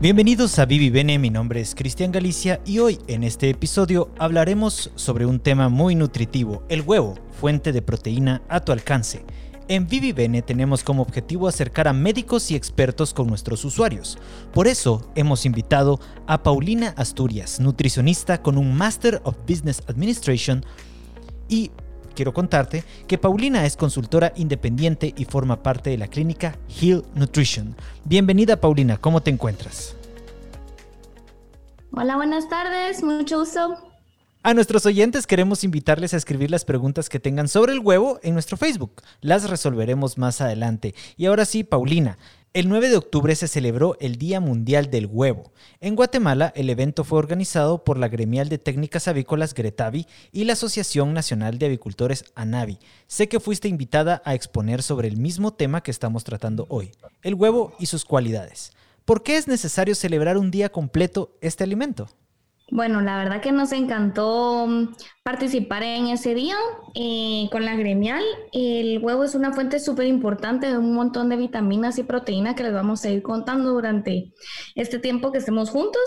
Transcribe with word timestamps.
Bienvenidos 0.00 0.58
a 0.58 0.64
Vivi 0.64 0.88
Bene, 0.88 1.18
mi 1.18 1.28
nombre 1.28 1.60
es 1.60 1.74
Cristian 1.74 2.10
Galicia 2.10 2.62
y 2.64 2.78
hoy 2.78 2.98
en 3.06 3.22
este 3.22 3.50
episodio 3.50 4.08
hablaremos 4.18 4.90
sobre 4.94 5.26
un 5.26 5.40
tema 5.40 5.68
muy 5.68 5.94
nutritivo, 5.94 6.62
el 6.70 6.80
huevo, 6.80 7.16
fuente 7.38 7.70
de 7.70 7.82
proteína 7.82 8.40
a 8.48 8.60
tu 8.60 8.72
alcance. 8.72 9.26
En 9.68 9.86
Vivi 9.86 10.12
Bene 10.12 10.40
tenemos 10.40 10.82
como 10.84 11.02
objetivo 11.02 11.48
acercar 11.48 11.86
a 11.86 11.92
médicos 11.92 12.50
y 12.50 12.56
expertos 12.56 13.12
con 13.12 13.26
nuestros 13.26 13.62
usuarios. 13.62 14.16
Por 14.54 14.68
eso 14.68 15.12
hemos 15.16 15.44
invitado 15.44 16.00
a 16.26 16.42
Paulina 16.42 16.94
Asturias, 16.96 17.60
nutricionista 17.60 18.40
con 18.40 18.56
un 18.56 18.74
Master 18.74 19.20
of 19.24 19.36
Business 19.46 19.82
Administration 19.86 20.64
y 21.46 21.72
quiero 22.20 22.34
contarte 22.34 22.84
que 23.08 23.16
Paulina 23.16 23.64
es 23.64 23.78
consultora 23.78 24.34
independiente 24.36 25.14
y 25.16 25.24
forma 25.24 25.62
parte 25.62 25.88
de 25.88 25.96
la 25.96 26.06
clínica 26.06 26.58
Heal 26.68 27.02
Nutrition. 27.14 27.74
Bienvenida 28.04 28.60
Paulina, 28.60 28.98
¿cómo 28.98 29.22
te 29.22 29.30
encuentras? 29.30 29.96
Hola, 31.92 32.16
buenas 32.16 32.46
tardes, 32.50 33.02
mucho 33.02 33.38
gusto. 33.38 33.74
A 34.42 34.52
nuestros 34.52 34.84
oyentes 34.84 35.26
queremos 35.26 35.64
invitarles 35.64 36.12
a 36.12 36.18
escribir 36.18 36.50
las 36.50 36.66
preguntas 36.66 37.08
que 37.08 37.20
tengan 37.20 37.48
sobre 37.48 37.72
el 37.72 37.78
huevo 37.78 38.20
en 38.22 38.34
nuestro 38.34 38.58
Facebook. 38.58 39.02
Las 39.22 39.48
resolveremos 39.48 40.18
más 40.18 40.42
adelante. 40.42 40.94
Y 41.16 41.24
ahora 41.24 41.46
sí, 41.46 41.64
Paulina, 41.64 42.18
el 42.52 42.68
9 42.68 42.88
de 42.88 42.96
octubre 42.96 43.36
se 43.36 43.46
celebró 43.46 43.96
el 44.00 44.16
Día 44.16 44.40
Mundial 44.40 44.90
del 44.90 45.06
Huevo. 45.06 45.52
En 45.80 45.94
Guatemala, 45.94 46.52
el 46.56 46.68
evento 46.68 47.04
fue 47.04 47.20
organizado 47.20 47.84
por 47.84 47.96
la 47.96 48.08
Gremial 48.08 48.48
de 48.48 48.58
Técnicas 48.58 49.06
Avícolas 49.06 49.54
Gretavi 49.54 50.06
y 50.32 50.44
la 50.44 50.54
Asociación 50.54 51.14
Nacional 51.14 51.58
de 51.58 51.66
Avicultores 51.66 52.24
ANAVI. 52.34 52.80
Sé 53.06 53.28
que 53.28 53.38
fuiste 53.38 53.68
invitada 53.68 54.20
a 54.24 54.34
exponer 54.34 54.82
sobre 54.82 55.06
el 55.06 55.16
mismo 55.16 55.52
tema 55.52 55.82
que 55.84 55.92
estamos 55.92 56.24
tratando 56.24 56.66
hoy, 56.70 56.90
el 57.22 57.34
huevo 57.34 57.72
y 57.78 57.86
sus 57.86 58.04
cualidades. 58.04 58.72
¿Por 59.04 59.22
qué 59.22 59.36
es 59.36 59.46
necesario 59.46 59.94
celebrar 59.94 60.36
un 60.36 60.50
día 60.50 60.70
completo 60.70 61.36
este 61.40 61.62
alimento? 61.62 62.08
Bueno, 62.72 63.00
la 63.00 63.16
verdad 63.18 63.40
que 63.40 63.50
nos 63.50 63.72
encantó 63.72 64.66
mm, 64.68 64.94
participar 65.24 65.82
en 65.82 66.06
ese 66.06 66.34
día 66.34 66.56
eh, 66.94 67.48
con 67.50 67.64
la 67.64 67.74
gremial. 67.74 68.22
El 68.52 68.98
huevo 69.02 69.24
es 69.24 69.34
una 69.34 69.52
fuente 69.52 69.80
súper 69.80 70.06
importante 70.06 70.68
de 70.68 70.78
un 70.78 70.94
montón 70.94 71.28
de 71.28 71.36
vitaminas 71.36 71.98
y 71.98 72.04
proteínas 72.04 72.54
que 72.54 72.62
les 72.62 72.72
vamos 72.72 73.04
a 73.04 73.10
ir 73.10 73.22
contando 73.22 73.72
durante 73.72 74.32
este 74.76 75.00
tiempo 75.00 75.32
que 75.32 75.38
estemos 75.38 75.70
juntos. 75.70 76.02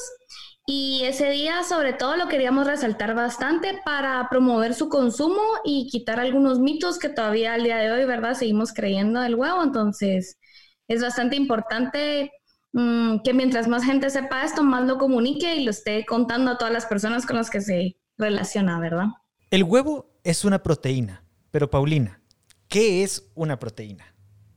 Y 0.66 1.02
ese 1.04 1.30
día 1.32 1.64
sobre 1.64 1.92
todo 1.92 2.16
lo 2.16 2.30
queríamos 2.30 2.66
resaltar 2.66 3.14
bastante 3.14 3.82
para 3.84 4.26
promover 4.30 4.74
su 4.74 4.88
consumo 4.88 5.42
y 5.66 5.90
quitar 5.90 6.22
algunos 6.22 6.60
mitos 6.60 6.98
que 6.98 7.10
todavía 7.10 7.54
al 7.56 7.64
día 7.64 7.76
de 7.78 7.92
hoy, 7.92 8.06
¿verdad? 8.06 8.36
Seguimos 8.36 8.72
creyendo 8.72 9.20
del 9.20 9.36
huevo. 9.36 9.62
Entonces 9.62 10.40
es 10.88 11.02
bastante 11.02 11.36
importante 11.36 12.32
Mm, 12.74 13.20
que 13.24 13.34
mientras 13.34 13.68
más 13.68 13.84
gente 13.84 14.10
sepa 14.10 14.44
esto, 14.44 14.64
más 14.64 14.86
lo 14.88 14.98
comunique 14.98 15.56
y 15.56 15.64
lo 15.64 15.70
esté 15.70 16.06
contando 16.06 16.52
a 16.52 16.58
todas 16.58 16.74
las 16.74 16.88
personas 16.88 17.26
con 17.26 17.36
las 17.36 17.52
que 17.52 17.62
se 17.62 17.98
relaciona, 18.18 18.80
¿verdad? 18.80 19.06
El 19.52 19.64
huevo 19.64 20.10
es 20.24 20.44
una 20.44 20.64
proteína, 20.64 21.24
pero 21.52 21.70
Paulina, 21.70 22.20
¿qué 22.68 23.04
es 23.04 23.30
una 23.36 23.60
proteína? 23.60 24.06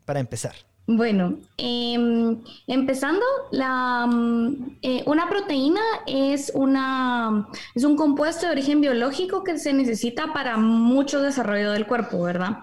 Para 0.06 0.20
empezar. 0.20 0.54
Bueno, 0.86 1.40
em, 1.58 2.40
empezando, 2.66 3.24
la, 3.50 4.06
mm, 4.06 4.78
eh, 4.80 5.02
una 5.06 5.28
proteína 5.28 5.80
es, 6.06 6.52
una, 6.54 7.48
es 7.74 7.84
un 7.84 7.96
compuesto 7.96 8.46
de 8.46 8.52
origen 8.52 8.80
biológico 8.80 9.44
que 9.44 9.58
se 9.58 9.72
necesita 9.72 10.32
para 10.32 10.56
mucho 10.56 11.20
desarrollo 11.20 11.72
del 11.72 11.86
cuerpo, 11.86 12.22
¿verdad? 12.22 12.58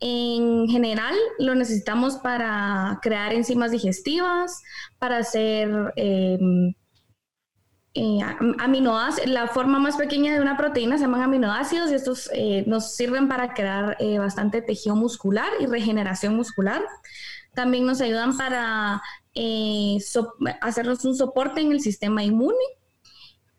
En 0.00 0.68
general 0.68 1.14
lo 1.38 1.54
necesitamos 1.54 2.16
para 2.16 2.98
crear 3.02 3.32
enzimas 3.32 3.70
digestivas, 3.70 4.62
para 4.98 5.18
hacer 5.18 5.92
em, 5.96 6.74
eh, 7.94 8.18
aminoácidos. 8.58 9.30
La 9.30 9.48
forma 9.48 9.78
más 9.78 9.96
pequeña 9.96 10.34
de 10.34 10.40
una 10.40 10.56
proteína 10.56 10.98
se 10.98 11.04
llaman 11.04 11.22
aminoácidos 11.22 11.90
y 11.90 11.94
estos 11.94 12.28
eh, 12.32 12.64
nos 12.66 12.94
sirven 12.94 13.28
para 13.28 13.54
crear 13.54 13.96
eh, 14.00 14.18
bastante 14.18 14.62
tejido 14.62 14.96
muscular 14.96 15.50
y 15.60 15.66
regeneración 15.66 16.34
muscular. 16.36 16.82
También 17.54 17.86
nos 17.86 18.00
ayudan 18.00 18.36
para 18.36 19.00
hacernos 20.60 21.04
un 21.04 21.16
soporte 21.16 21.60
en 21.60 21.72
el 21.72 21.80
sistema 21.80 22.22
inmune 22.22 22.54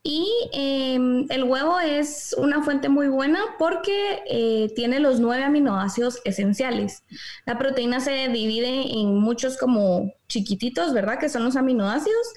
y 0.08 0.28
em, 0.54 1.26
el 1.32 1.46
huevo 1.46 1.80
es 1.80 2.36
una 2.38 2.62
fuente 2.62 2.90
muy 2.90 3.08
buena 3.08 3.40
porque 3.58 4.22
eh, 4.30 4.72
tiene 4.76 5.00
los 5.00 5.20
nueve 5.20 5.44
aminoácidos 5.44 6.22
esenciales. 6.26 7.04
La 7.48 7.58
proteína 7.58 8.00
se 8.00 8.30
divide 8.30 9.00
en 9.00 9.16
muchos 9.16 9.58
como 9.58 10.14
chiquititos, 10.28 10.94
¿verdad? 10.94 11.18
Que 11.18 11.28
son 11.28 11.44
los 11.44 11.56
aminoácidos. 11.56 12.28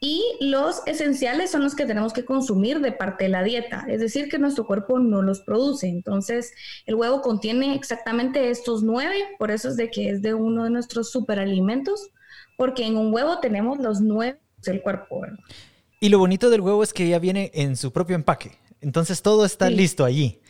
Y 0.00 0.24
los 0.40 0.80
esenciales 0.86 1.50
son 1.50 1.62
los 1.62 1.74
que 1.74 1.84
tenemos 1.84 2.14
que 2.14 2.24
consumir 2.24 2.80
de 2.80 2.92
parte 2.92 3.24
de 3.24 3.30
la 3.30 3.42
dieta, 3.42 3.84
es 3.88 4.00
decir, 4.00 4.30
que 4.30 4.38
nuestro 4.38 4.66
cuerpo 4.66 4.98
no 4.98 5.20
los 5.20 5.42
produce. 5.42 5.88
Entonces, 5.88 6.54
el 6.86 6.94
huevo 6.94 7.20
contiene 7.20 7.74
exactamente 7.74 8.48
estos 8.48 8.82
nueve, 8.82 9.16
por 9.38 9.50
eso 9.50 9.68
es 9.68 9.76
de 9.76 9.90
que 9.90 10.08
es 10.08 10.22
de 10.22 10.32
uno 10.32 10.64
de 10.64 10.70
nuestros 10.70 11.10
superalimentos, 11.10 12.08
porque 12.56 12.86
en 12.86 12.96
un 12.96 13.12
huevo 13.12 13.38
tenemos 13.40 13.78
los 13.80 14.00
nueve 14.00 14.40
del 14.64 14.80
cuerpo. 14.80 15.20
¿verdad? 15.20 15.38
Y 16.02 16.08
lo 16.08 16.18
bonito 16.18 16.50
del 16.50 16.62
huevo 16.62 16.82
es 16.82 16.92
que 16.92 17.06
ya 17.06 17.20
viene 17.20 17.52
en 17.54 17.76
su 17.76 17.92
propio 17.92 18.16
empaque. 18.16 18.58
Entonces 18.80 19.22
todo 19.22 19.44
está 19.44 19.70
listo 19.70 20.04
allí. 20.04 20.40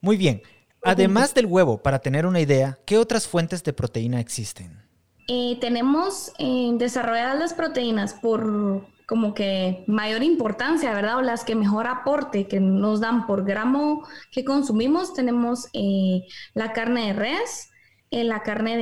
Muy 0.00 0.16
bien. 0.16 0.40
Además 0.82 1.34
del 1.34 1.44
huevo, 1.44 1.82
para 1.82 1.98
tener 1.98 2.24
una 2.24 2.40
idea, 2.40 2.78
¿qué 2.86 2.96
otras 2.96 3.28
fuentes 3.28 3.62
de 3.62 3.74
proteína 3.74 4.20
existen? 4.20 4.82
Eh, 5.28 5.58
tenemos 5.60 6.32
eh, 6.38 6.70
desarrolladas 6.78 7.38
las 7.38 7.52
proteínas 7.52 8.14
por 8.14 8.86
como 9.06 9.34
que 9.34 9.84
mayor 9.86 10.22
importancia, 10.22 10.94
¿verdad? 10.94 11.18
O 11.18 11.20
las 11.20 11.44
que 11.44 11.54
mejor 11.54 11.88
aporte 11.88 12.48
que 12.48 12.58
nos 12.58 13.00
dan 13.00 13.26
por 13.26 13.44
gramo 13.44 14.08
que 14.32 14.46
consumimos. 14.46 15.12
Tenemos 15.12 15.68
eh, 15.74 16.22
la 16.54 16.72
carne 16.72 17.08
de 17.08 17.12
res, 17.12 17.68
la 18.10 18.42
carne 18.42 18.78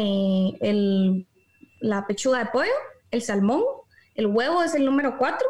de 0.61 1.27
la 1.81 2.07
pechuga 2.07 2.39
de 2.39 2.47
pollo, 2.53 2.71
el 3.11 3.21
salmón, 3.21 3.65
el 4.15 4.27
huevo 4.27 4.63
es 4.63 4.77
el 4.77 4.85
número 4.85 5.19
4 5.19 5.45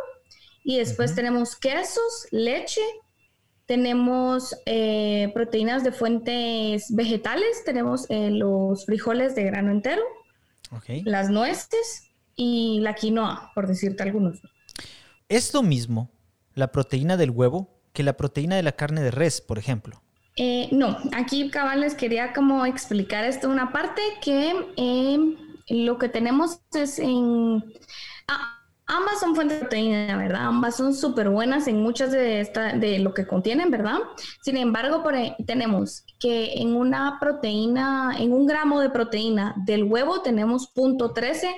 y 0.65 0.79
después 0.79 1.15
tenemos 1.15 1.55
quesos, 1.55 2.27
leche, 2.31 2.81
tenemos 3.67 4.57
eh, 4.67 5.31
proteínas 5.35 5.85
de 5.85 5.93
fuentes 5.93 6.87
vegetales, 6.95 7.63
tenemos 7.65 8.07
eh, 8.09 8.31
los 8.31 8.87
frijoles 8.87 9.35
de 9.35 9.45
grano 9.45 9.71
entero, 9.71 10.03
las 11.05 11.31
nueces 11.31 12.11
y 12.35 12.81
la 12.81 12.95
quinoa, 12.95 13.53
por 13.55 13.69
decirte 13.69 14.03
algunos. 14.03 14.41
¿Es 15.29 15.55
lo 15.55 15.63
mismo 15.63 16.11
la 16.55 16.73
proteína 16.73 17.17
del 17.17 17.31
huevo 17.31 17.69
que 17.93 18.03
la 18.03 18.17
proteína 18.17 18.57
de 18.57 18.63
la 18.63 18.73
carne 18.73 19.03
de 19.03 19.11
res, 19.11 19.41
por 19.41 19.59
ejemplo? 19.59 20.03
Eh, 20.37 20.69
no, 20.73 20.99
aquí 21.13 21.49
cabal 21.51 21.83
les 21.83 21.95
quería 21.95 22.33
como 22.33 22.67
explicar 22.67 23.25
esto 23.25 23.49
una 23.49 23.71
parte 23.71 24.03
que 24.21 25.37
lo 25.69 25.99
que 25.99 26.09
tenemos 26.09 26.59
es 26.75 26.99
en... 26.99 27.63
Ah, 28.27 28.54
Ambas 28.87 29.21
son 29.21 29.35
fuentes 29.35 29.59
de 29.59 29.61
proteína, 29.63 30.19
¿verdad? 30.19 30.43
Ambas 30.47 30.77
son 30.77 30.95
súper 30.95 31.31
buenas 31.31 31.67
en 31.69 31.83
muchas 31.83 32.13
de, 32.13 32.41
esta, 32.41 32.75
de 32.75 32.99
lo 32.99 33.15
que 33.15 33.27
contienen, 33.27 33.71
¿verdad? 33.71 33.99
Sin 34.43 34.59
embargo, 34.59 35.03
por 35.03 35.15
tenemos 35.47 36.05
que 36.21 36.55
en 36.55 36.77
una 36.77 37.19
proteína, 37.19 38.15
en 38.19 38.33
un 38.35 38.47
gramo 38.47 38.81
de 38.81 38.91
proteína 38.91 39.55
del 39.65 39.85
huevo 39.85 40.21
tenemos 40.21 40.71
0.13 40.75 41.49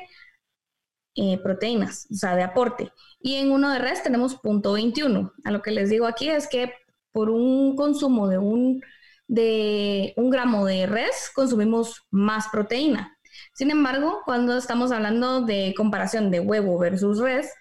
eh, 1.16 1.38
proteínas, 1.38 2.06
o 2.12 2.14
sea, 2.14 2.36
de 2.36 2.44
aporte. 2.44 2.92
Y 3.20 3.36
en 3.36 3.50
uno 3.50 3.70
de 3.70 3.78
res 3.80 4.02
tenemos 4.02 4.36
0.21. 4.40 5.32
A 5.44 5.50
lo 5.50 5.62
que 5.62 5.72
les 5.72 5.90
digo 5.90 6.06
aquí 6.06 6.28
es 6.28 6.46
que 6.46 6.74
por 7.10 7.30
un 7.30 7.74
consumo 7.74 8.28
de 8.28 8.38
un, 8.38 8.82
de 9.26 10.12
un 10.16 10.30
gramo 10.30 10.64
de 10.66 10.86
res 10.86 11.30
consumimos 11.34 12.06
más 12.10 12.48
proteína. 12.52 13.15
Sin 13.52 13.70
embargo, 13.70 14.20
cuando 14.24 14.56
estamos 14.56 14.92
hablando 14.92 15.42
de 15.42 15.74
comparación 15.76 16.30
de 16.30 16.40
huevo 16.40 16.78
versus 16.78 17.20
res, 17.20 17.52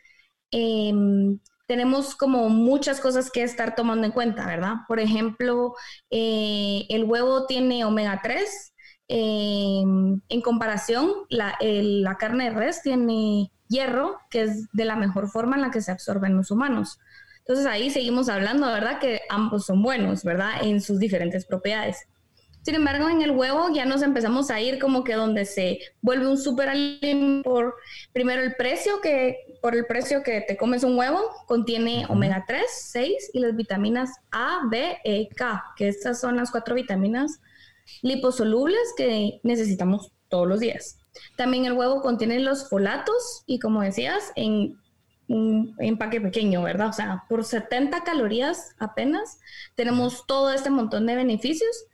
em, 0.51 1.39
tenemos 1.67 2.15
como 2.15 2.49
muchas 2.49 2.99
cosas 2.99 3.31
que 3.31 3.43
estar 3.43 3.75
tomando 3.75 4.05
en 4.05 4.13
cuenta, 4.13 4.45
¿verdad? 4.45 4.75
Por 4.87 4.99
ejemplo, 4.99 5.73
eh, 6.11 6.85
el 6.89 7.05
huevo 7.05 7.45
tiene 7.47 7.85
omega 7.85 8.19
3. 8.23 8.73
Em, 9.07 10.21
en 10.29 10.41
comparación, 10.41 11.11
la, 11.29 11.55
la, 11.61 12.17
carne 12.17 12.45
de 12.45 12.55
res 12.55 12.81
tiene 12.81 13.51
hierro, 13.67 14.17
que 14.29 14.43
es 14.43 14.67
de 14.73 14.85
la 14.85 14.95
mejor 14.95 15.29
forma 15.29 15.55
en 15.55 15.63
la 15.63 15.71
que 15.71 15.81
se 15.81 15.91
absorben 15.91 16.37
los 16.37 16.51
humanos. 16.51 16.99
Entonces 17.39 17.67
ahí 17.67 17.91
seguimos 17.91 18.29
hablando, 18.29 18.67
¿verdad? 18.67 18.99
Que 18.99 19.21
ambos 19.29 19.65
son 19.65 19.83
buenos, 19.83 20.23
¿verdad? 20.23 20.63
En 20.63 20.81
sus 20.81 20.99
diferentes 20.99 21.45
propiedades. 21.45 21.97
Sin 22.65 22.73
embargo, 22.73 23.07
en 23.09 23.21
el 23.21 23.29
huevo 23.29 23.69
ya 23.71 23.85
nos 23.85 24.01
empezamos 24.01 24.49
a 24.49 24.59
ir 24.59 24.79
como 24.79 25.03
que 25.03 25.13
donde 25.13 25.45
se 25.45 25.81
vuelve 26.01 26.27
un 26.27 26.39
super 26.39 26.67
alimento 26.67 27.47
por 27.47 27.75
primero 28.11 28.41
el 28.41 28.55
precio 28.55 29.01
que 29.01 29.37
por 29.61 29.75
el 29.75 29.85
precio 29.85 30.23
que 30.23 30.41
te 30.41 30.57
comes 30.57 30.83
un 30.83 30.97
huevo 30.97 31.19
contiene 31.45 32.07
omega 32.09 32.43
3, 32.47 32.65
6 32.67 33.29
y 33.33 33.39
las 33.39 33.55
vitaminas 33.55 34.09
A, 34.31 34.61
B, 34.71 34.97
E, 35.03 35.29
K, 35.29 35.63
que 35.77 35.87
estas 35.87 36.19
son 36.19 36.37
las 36.37 36.49
cuatro 36.49 36.73
vitaminas 36.73 37.39
liposolubles 38.01 38.95
que 38.97 39.39
necesitamos 39.43 40.11
todos 40.27 40.47
los 40.47 40.59
días. 40.59 40.97
También 41.37 41.65
el 41.65 41.73
huevo 41.73 42.01
contiene 42.01 42.39
los 42.39 42.67
folatos 42.67 43.43
y 43.45 43.59
como 43.59 43.83
decías, 43.83 44.31
en 44.35 44.75
un 45.27 45.75
empaque 45.77 46.19
pequeño, 46.19 46.63
¿verdad? 46.63 46.87
O 46.87 46.93
sea, 46.93 47.25
por 47.29 47.43
70 47.43 48.03
calorías 48.03 48.75
apenas 48.79 49.39
tenemos 49.75 50.25
todo 50.25 50.51
este 50.51 50.71
montón 50.71 51.05
de 51.05 51.13
beneficios 51.13 51.85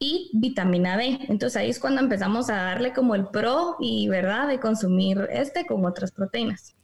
y 0.00 0.30
vitamina 0.32 0.96
D. 0.96 1.18
Entonces 1.28 1.56
ahí 1.56 1.70
es 1.70 1.78
cuando 1.78 2.00
empezamos 2.00 2.50
a 2.50 2.56
darle 2.56 2.92
como 2.92 3.14
el 3.14 3.28
pro 3.28 3.76
y, 3.78 4.08
¿verdad?, 4.08 4.48
de 4.48 4.58
consumir 4.58 5.28
este 5.30 5.66
con 5.66 5.84
otras 5.84 6.10
proteínas. 6.10 6.74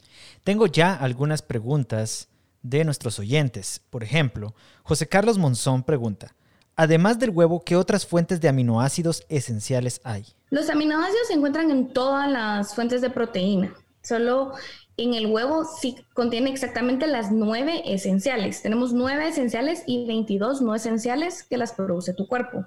Tengo 0.44 0.66
ya 0.66 0.94
algunas 0.94 1.42
preguntas 1.42 2.28
de 2.62 2.84
nuestros 2.84 3.18
oyentes. 3.18 3.80
Por 3.90 4.04
ejemplo, 4.04 4.54
José 4.84 5.08
Carlos 5.08 5.38
Monzón 5.38 5.82
pregunta, 5.82 6.36
además 6.76 7.18
del 7.18 7.30
huevo, 7.30 7.62
¿qué 7.64 7.74
otras 7.74 8.06
fuentes 8.06 8.40
de 8.40 8.48
aminoácidos 8.48 9.24
esenciales 9.28 10.00
hay? 10.04 10.26
Los 10.50 10.69
aminoácidos 10.70 11.26
se 11.26 11.34
encuentran 11.34 11.70
en 11.70 11.92
todas 11.92 12.30
las 12.30 12.74
fuentes 12.74 13.00
de 13.00 13.10
proteína. 13.10 13.74
Solo 14.02 14.52
en 14.96 15.14
el 15.14 15.26
huevo 15.26 15.64
sí 15.64 15.96
contiene 16.14 16.50
exactamente 16.50 17.06
las 17.06 17.32
nueve 17.32 17.82
esenciales. 17.86 18.62
Tenemos 18.62 18.92
nueve 18.92 19.28
esenciales 19.28 19.82
y 19.86 20.06
22 20.06 20.62
no 20.62 20.74
esenciales 20.74 21.42
que 21.42 21.56
las 21.56 21.72
produce 21.72 22.14
tu 22.14 22.28
cuerpo. 22.28 22.66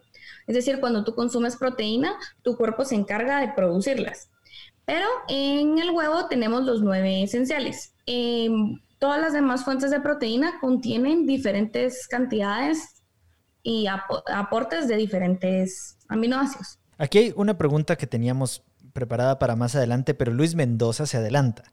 Es 0.50 0.56
decir, 0.56 0.80
cuando 0.80 1.04
tú 1.04 1.14
consumes 1.14 1.58
proteína, 1.58 2.16
tu 2.42 2.58
cuerpo 2.58 2.84
se 2.84 2.96
encarga 2.96 3.40
de 3.40 3.50
producirlas. 3.50 4.32
Pero 4.84 5.06
en 5.28 5.78
el 5.78 5.92
huevo 5.92 6.26
tenemos 6.26 6.64
los 6.64 6.82
nueve 6.82 7.22
esenciales. 7.22 7.94
Em, 8.08 8.80
todas 8.98 9.22
las 9.22 9.32
demás 9.32 9.64
fuentes 9.64 9.92
de 9.92 10.00
proteína 10.00 10.60
contienen 10.60 11.28
diferentes 11.28 12.08
cantidades 12.08 13.04
y 13.62 13.86
aportes 13.86 14.88
de 14.88 14.98
diferentes 14.98 16.00
aminoácidos. 16.08 16.80
Aquí 16.98 17.20
hay 17.20 17.34
una 17.36 17.56
pregunta 17.56 17.96
que 17.96 18.08
teníamos 18.08 18.64
preparada 18.92 19.38
para 19.38 19.56
más 19.56 19.76
adelante, 19.76 20.16
pero 20.16 20.34
Luis 20.34 20.56
Mendoza 20.56 21.06
se 21.06 21.18
adelanta. 21.18 21.66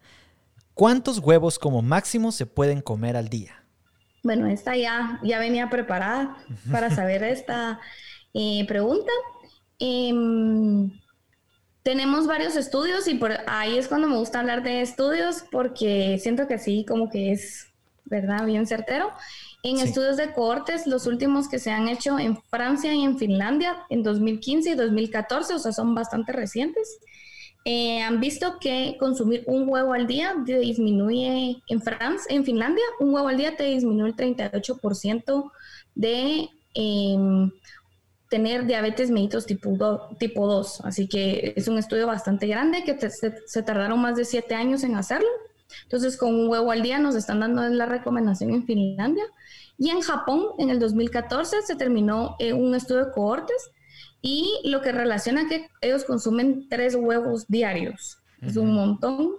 ¿Cuántos 0.75 1.21
huevos 1.21 1.59
como 1.59 1.81
máximo 1.81 2.31
se 2.31 2.45
pueden 2.45 2.83
comer 2.83 3.17
al 3.17 3.31
día? 3.31 3.65
Bueno, 4.23 4.49
esta 4.49 4.77
ya, 4.77 5.19
ya 5.23 5.39
venía 5.39 5.71
preparada 5.71 6.37
para 6.71 6.91
saber 6.95 7.23
esta 7.23 7.81
eh, 8.39 8.67
pregunta. 8.69 9.11
Em, 9.79 10.91
tenemos 11.83 12.27
varios 12.27 12.55
estudios 12.55 13.09
y 13.09 13.15
por 13.15 13.33
ahí 13.47 13.79
es 13.79 13.89
cuando 13.89 14.09
me 14.09 14.19
gusta 14.19 14.41
hablar 14.41 14.63
de 14.63 14.83
estudios 14.83 15.45
porque 15.51 16.19
siento 16.21 16.47
que 16.47 16.55
así 16.55 16.85
como 16.85 17.09
que 17.09 17.33
es, 17.33 17.69
¿verdad? 18.05 18.45
Bien 18.45 18.67
certero. 18.67 19.11
En 19.63 19.79
estudios 19.79 20.19
de 20.19 20.33
cohortes, 20.33 20.87
los 20.87 21.07
últimos 21.07 21.49
que 21.49 21.59
se 21.59 21.71
han 21.71 21.89
hecho 21.89 22.19
en 22.19 22.37
Francia 22.51 22.93
y 22.93 23.05
en 23.05 23.17
Finlandia 23.19 23.85
en 23.89 24.03
2015 24.03 24.71
y 24.71 24.75
2014, 24.75 25.55
o 25.55 25.59
sea, 25.59 25.73
son 25.73 25.95
bastante 25.95 26.33
recientes. 26.33 26.99
Eh, 27.65 28.03
han 28.03 28.21
visto 28.21 28.59
que 28.61 28.97
consumir 29.01 29.45
un 29.47 29.67
huevo 29.67 29.95
al 29.95 30.07
día 30.07 30.35
disminuye 30.45 31.63
en 31.69 31.81
Francia, 31.81 32.27
en 32.29 32.45
Finlandia, 32.45 32.85
un 33.01 33.15
huevo 33.15 33.29
al 33.29 33.39
día 33.39 33.57
te 33.57 33.65
disminuye 33.65 34.11
el 34.11 34.37
38% 34.37 35.51
de 35.95 36.51
eh, 36.75 37.17
tener 38.29 38.67
diabetes 38.67 39.11
mellitus 39.11 39.47
tipo, 39.47 40.09
tipo 40.19 40.47
2. 40.47 40.81
Así 40.83 41.09
que 41.09 41.55
es 41.57 41.69
un 41.69 41.79
estudio 41.79 42.07
bastante 42.07 42.47
grande 42.47 42.85
que 42.85 42.99
se, 43.11 43.63
tardaron 43.63 44.01
más 44.01 44.17
de 44.17 44.25
7 44.25 44.55
años 44.55 44.83
en 44.85 44.97
hacerlo. 44.97 45.29
Entonces, 45.85 46.17
con 46.17 46.35
un 46.35 46.49
huevo 46.49 46.71
al 46.71 46.83
día 46.83 46.99
nos 46.99 47.15
están 47.15 47.41
dando 47.41 47.63
la 47.63 47.87
recomendación 47.87 48.51
en 48.51 48.67
Finlandia. 48.67 49.25
Y 49.79 49.91
en 49.91 50.01
Japón, 50.01 50.47
en 50.59 50.71
el 50.71 50.79
2014, 50.79 51.63
se 51.63 51.77
terminó 51.77 52.37
eh, 52.39 52.53
un 52.53 52.75
estudio 52.75 53.07
de 53.07 53.13
cohortes 53.13 53.71
y 54.23 54.61
lo 54.65 54.81
que 54.81 54.93
relaciona 54.93 55.49
que 55.49 55.69
ellos 55.81 56.05
consumen 56.05 56.69
tres 56.69 56.95
huevos 56.95 57.47
diarios. 57.49 58.19
Es 58.41 58.57
un 58.57 58.75
montón. 58.75 59.33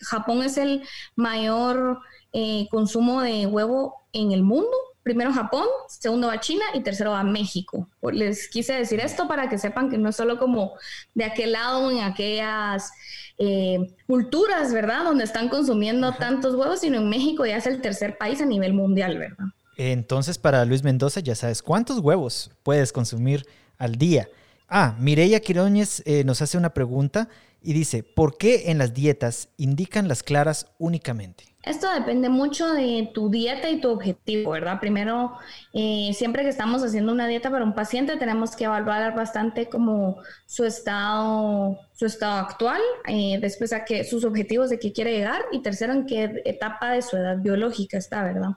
Japón 0.00 0.42
es 0.42 0.56
el 0.56 0.82
mayor 1.16 1.98
eh, 2.32 2.68
consumo 2.70 3.22
de 3.22 3.46
huevo 3.46 3.96
en 4.12 4.30
el 4.30 4.42
mundo 4.42 4.70
primero 5.02 5.32
Japón, 5.32 5.66
segundo 5.88 6.28
va 6.28 6.40
China 6.40 6.64
y 6.74 6.80
tercero 6.80 7.12
va 7.12 7.22
México. 7.22 7.88
Les 8.12 8.48
quise 8.48 8.74
decir 8.74 9.00
esto 9.00 9.26
para 9.28 9.48
que 9.48 9.58
sepan 9.58 9.90
que 9.90 9.98
no 9.98 10.10
es 10.10 10.16
solo 10.16 10.38
como 10.38 10.74
de 11.14 11.24
aquel 11.24 11.52
lado, 11.52 11.90
en 11.90 12.00
aquellas 12.00 12.92
eh, 13.38 13.94
culturas, 14.06 14.72
¿verdad? 14.72 15.04
Donde 15.04 15.24
están 15.24 15.48
consumiendo 15.48 16.12
tantos 16.14 16.54
huevos, 16.54 16.80
sino 16.80 16.98
en 16.98 17.08
México 17.08 17.44
ya 17.44 17.56
es 17.56 17.66
el 17.66 17.80
tercer 17.80 18.16
país 18.18 18.40
a 18.40 18.46
nivel 18.46 18.72
mundial, 18.72 19.18
¿verdad? 19.18 19.46
Entonces, 19.76 20.38
para 20.38 20.64
Luis 20.64 20.82
Mendoza, 20.82 21.20
ya 21.20 21.34
sabes 21.34 21.62
cuántos 21.62 21.98
huevos 21.98 22.50
puedes 22.62 22.92
consumir 22.92 23.46
al 23.78 23.96
día. 23.96 24.28
Ah, 24.68 24.96
Mireya 24.98 25.40
Quiroñez 25.40 26.02
eh, 26.06 26.24
nos 26.24 26.40
hace 26.40 26.56
una 26.56 26.70
pregunta 26.70 27.28
y 27.62 27.72
dice, 27.72 28.02
¿por 28.02 28.36
qué 28.36 28.70
en 28.70 28.78
las 28.78 28.94
dietas 28.94 29.48
indican 29.56 30.08
las 30.08 30.22
claras 30.22 30.66
únicamente? 30.78 31.52
Esto 31.64 31.88
depende 31.94 32.28
mucho 32.28 32.72
de 32.72 33.08
tu 33.14 33.30
dieta 33.30 33.70
y 33.70 33.80
tu 33.80 33.90
objetivo, 33.90 34.50
¿verdad? 34.50 34.80
Primero, 34.80 35.34
eh, 35.72 36.10
siempre 36.12 36.42
que 36.42 36.48
estamos 36.48 36.82
haciendo 36.82 37.12
una 37.12 37.28
dieta 37.28 37.52
para 37.52 37.64
un 37.64 37.74
paciente, 37.74 38.16
tenemos 38.16 38.56
que 38.56 38.64
evaluar 38.64 39.14
bastante 39.14 39.68
como 39.68 40.16
su 40.44 40.64
estado, 40.64 41.78
su 41.92 42.06
estado 42.06 42.40
actual, 42.40 42.80
eh, 43.06 43.38
después 43.40 43.72
a 43.72 43.84
qué, 43.84 44.02
sus 44.02 44.24
objetivos 44.24 44.70
de 44.70 44.80
qué 44.80 44.92
quiere 44.92 45.12
llegar 45.16 45.42
y 45.52 45.62
tercero, 45.62 45.92
en 45.92 46.06
qué 46.06 46.42
etapa 46.44 46.90
de 46.90 47.02
su 47.02 47.16
edad 47.16 47.38
biológica 47.38 47.96
está, 47.96 48.24
¿verdad? 48.24 48.50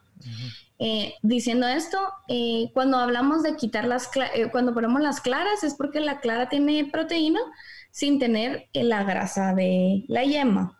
Eh, 0.79 1.13
diciendo 1.21 1.67
esto, 1.67 1.99
cuando 2.73 2.97
hablamos 2.97 3.43
de 3.43 3.55
quitar 3.55 3.85
las, 3.85 4.09
cuando 4.51 4.73
ponemos 4.73 4.99
las 4.99 5.21
claras 5.21 5.63
es 5.63 5.75
porque 5.75 5.99
la 5.99 6.19
clara 6.19 6.49
tiene 6.49 6.89
proteína 6.91 7.39
sin 7.95 8.19
tener 8.19 8.67
la 8.73 9.05
grasa 9.05 9.53
de 9.53 10.03
la 10.09 10.25
yema. 10.25 10.77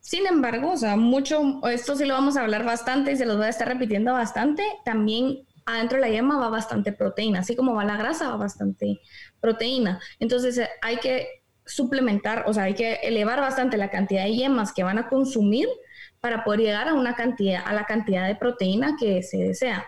Sin 0.00 0.26
embargo, 0.26 0.72
o 0.72 0.76
sea, 0.76 0.96
mucho, 0.96 1.66
esto 1.66 1.96
sí 1.96 2.04
lo 2.04 2.12
vamos 2.12 2.36
a 2.36 2.42
hablar 2.42 2.66
bastante 2.66 3.12
y 3.12 3.16
se 3.16 3.24
los 3.24 3.38
voy 3.38 3.46
a 3.46 3.48
estar 3.48 3.66
repitiendo 3.66 4.12
bastante, 4.12 4.62
también 4.84 5.46
adentro 5.64 5.96
de 5.96 6.02
la 6.02 6.10
yema 6.10 6.38
va 6.38 6.50
bastante 6.50 6.92
proteína, 6.92 7.40
así 7.40 7.56
como 7.56 7.74
va 7.74 7.86
la 7.86 7.96
grasa, 7.96 8.28
va 8.28 8.36
bastante 8.36 9.00
proteína. 9.40 9.98
Entonces 10.20 10.58
eh, 10.58 10.68
hay 10.82 10.98
que 10.98 11.26
suplementar, 11.64 12.44
o 12.46 12.52
sea, 12.52 12.64
hay 12.64 12.74
que 12.74 12.96
elevar 12.96 13.40
bastante 13.40 13.78
la 13.78 13.88
cantidad 13.88 14.24
de 14.24 14.34
yemas 14.34 14.74
que 14.74 14.82
van 14.82 14.98
a 14.98 15.08
consumir 15.08 15.68
para 16.20 16.44
poder 16.44 16.60
llegar 16.60 16.86
a 16.88 16.92
una 16.92 17.14
cantidad, 17.14 17.62
a 17.64 17.72
la 17.72 17.86
cantidad 17.86 18.26
de 18.26 18.36
proteína 18.36 18.94
que 19.00 19.22
se 19.22 19.38
desea. 19.38 19.86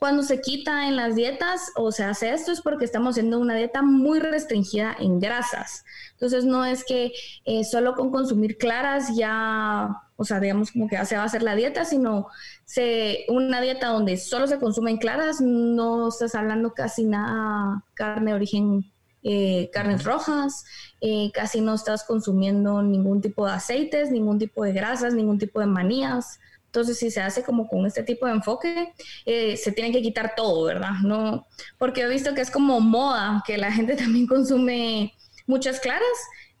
Cuando 0.00 0.22
se 0.22 0.40
quita 0.40 0.88
en 0.88 0.96
las 0.96 1.14
dietas 1.14 1.72
o 1.76 1.92
se 1.92 2.04
hace 2.04 2.32
esto 2.32 2.52
es 2.52 2.62
porque 2.62 2.86
estamos 2.86 3.10
haciendo 3.10 3.38
una 3.38 3.54
dieta 3.54 3.82
muy 3.82 4.18
restringida 4.18 4.96
en 4.98 5.20
grasas. 5.20 5.84
Entonces 6.12 6.46
no 6.46 6.64
es 6.64 6.84
que 6.86 7.12
eh, 7.44 7.64
solo 7.64 7.94
con 7.94 8.10
consumir 8.10 8.56
claras 8.56 9.14
ya, 9.14 9.90
o 10.16 10.24
sea, 10.24 10.40
digamos 10.40 10.72
como 10.72 10.88
que 10.88 10.96
ya 10.96 11.04
se 11.04 11.16
va 11.16 11.24
a 11.24 11.26
hacer 11.26 11.42
la 11.42 11.54
dieta, 11.54 11.84
sino 11.84 12.28
se, 12.64 13.26
una 13.28 13.60
dieta 13.60 13.88
donde 13.88 14.16
solo 14.16 14.46
se 14.46 14.58
consumen 14.58 14.96
claras, 14.96 15.42
no 15.42 16.08
estás 16.08 16.34
hablando 16.34 16.72
casi 16.72 17.04
nada 17.04 17.84
carne 17.92 18.30
de 18.30 18.36
origen, 18.36 18.90
eh, 19.22 19.68
carnes 19.70 20.04
rojas, 20.04 20.64
eh, 21.02 21.30
casi 21.34 21.60
no 21.60 21.74
estás 21.74 22.04
consumiendo 22.04 22.82
ningún 22.82 23.20
tipo 23.20 23.44
de 23.44 23.52
aceites, 23.52 24.10
ningún 24.10 24.38
tipo 24.38 24.64
de 24.64 24.72
grasas, 24.72 25.12
ningún 25.12 25.38
tipo 25.38 25.60
de 25.60 25.66
manías. 25.66 26.40
Entonces, 26.70 26.98
si 26.98 27.10
se 27.10 27.20
hace 27.20 27.42
como 27.42 27.66
con 27.66 27.84
este 27.84 28.04
tipo 28.04 28.26
de 28.26 28.32
enfoque, 28.32 28.92
eh, 29.26 29.56
se 29.56 29.72
tiene 29.72 29.90
que 29.90 30.02
quitar 30.02 30.34
todo, 30.36 30.62
¿verdad? 30.66 30.92
No, 31.02 31.48
porque 31.78 32.02
he 32.02 32.08
visto 32.08 32.32
que 32.32 32.42
es 32.42 32.50
como 32.50 32.80
moda, 32.80 33.42
que 33.44 33.58
la 33.58 33.72
gente 33.72 33.96
también 33.96 34.28
consume 34.28 35.12
muchas 35.48 35.80
claras 35.80 36.06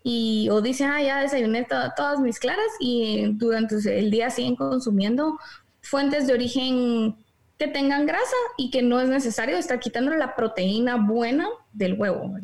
y 0.02 0.48
o 0.50 0.60
dice, 0.62 0.84
ah, 0.84 1.00
ya 1.00 1.20
desayuné 1.20 1.64
todas 1.64 2.18
mis 2.18 2.40
claras 2.40 2.66
y 2.80 3.34
durante 3.34 3.76
el 3.98 4.10
día 4.10 4.30
siguen 4.30 4.56
consumiendo 4.56 5.38
fuentes 5.80 6.26
de 6.26 6.32
origen 6.32 7.14
que 7.56 7.68
tengan 7.68 8.04
grasa 8.04 8.36
y 8.56 8.72
que 8.72 8.82
no 8.82 9.00
es 9.00 9.08
necesario 9.08 9.58
estar 9.58 9.78
quitando 9.78 10.12
la 10.12 10.34
proteína 10.34 10.96
buena 10.96 11.46
del 11.72 11.94
huevo. 11.94 12.34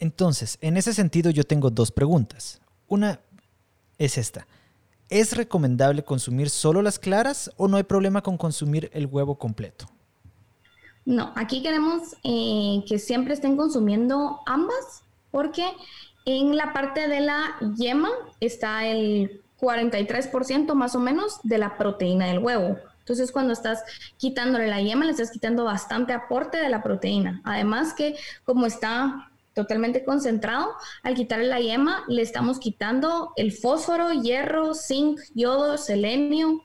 Entonces, 0.00 0.58
en 0.60 0.76
ese 0.76 0.92
sentido 0.92 1.30
yo 1.30 1.44
tengo 1.44 1.70
dos 1.70 1.92
preguntas. 1.92 2.60
Una 2.88 3.20
es 3.96 4.18
esta. 4.18 4.48
¿Es 5.10 5.36
recomendable 5.36 6.04
consumir 6.04 6.50
solo 6.50 6.82
las 6.82 6.98
claras 6.98 7.50
o 7.56 7.66
no 7.66 7.78
hay 7.78 7.84
problema 7.84 8.22
con 8.22 8.36
consumir 8.36 8.90
el 8.92 9.06
huevo 9.06 9.38
completo? 9.38 9.86
No, 11.06 11.32
aquí 11.34 11.62
queremos 11.62 12.14
eh, 12.24 12.84
que 12.86 12.98
siempre 12.98 13.32
estén 13.32 13.56
consumiendo 13.56 14.40
ambas 14.44 15.02
porque 15.30 15.66
en 16.26 16.54
la 16.56 16.74
parte 16.74 17.08
de 17.08 17.20
la 17.20 17.56
yema 17.76 18.10
está 18.40 18.86
el 18.86 19.40
43% 19.58 20.74
más 20.74 20.94
o 20.94 21.00
menos 21.00 21.40
de 21.42 21.56
la 21.56 21.78
proteína 21.78 22.26
del 22.26 22.40
huevo. 22.40 22.76
Entonces, 22.98 23.32
cuando 23.32 23.54
estás 23.54 23.82
quitándole 24.18 24.66
la 24.66 24.82
yema, 24.82 25.06
le 25.06 25.12
estás 25.12 25.30
quitando 25.30 25.64
bastante 25.64 26.12
aporte 26.12 26.58
de 26.58 26.68
la 26.68 26.82
proteína. 26.82 27.40
Además 27.44 27.94
que 27.94 28.16
como 28.44 28.66
está 28.66 29.30
totalmente 29.54 30.04
concentrado, 30.04 30.68
al 31.02 31.14
quitarle 31.14 31.46
la 31.46 31.60
yema 31.60 32.04
le 32.08 32.22
estamos 32.22 32.58
quitando 32.58 33.32
el 33.36 33.52
fósforo, 33.52 34.12
hierro, 34.12 34.74
zinc, 34.74 35.20
yodo, 35.34 35.78
selenio, 35.78 36.62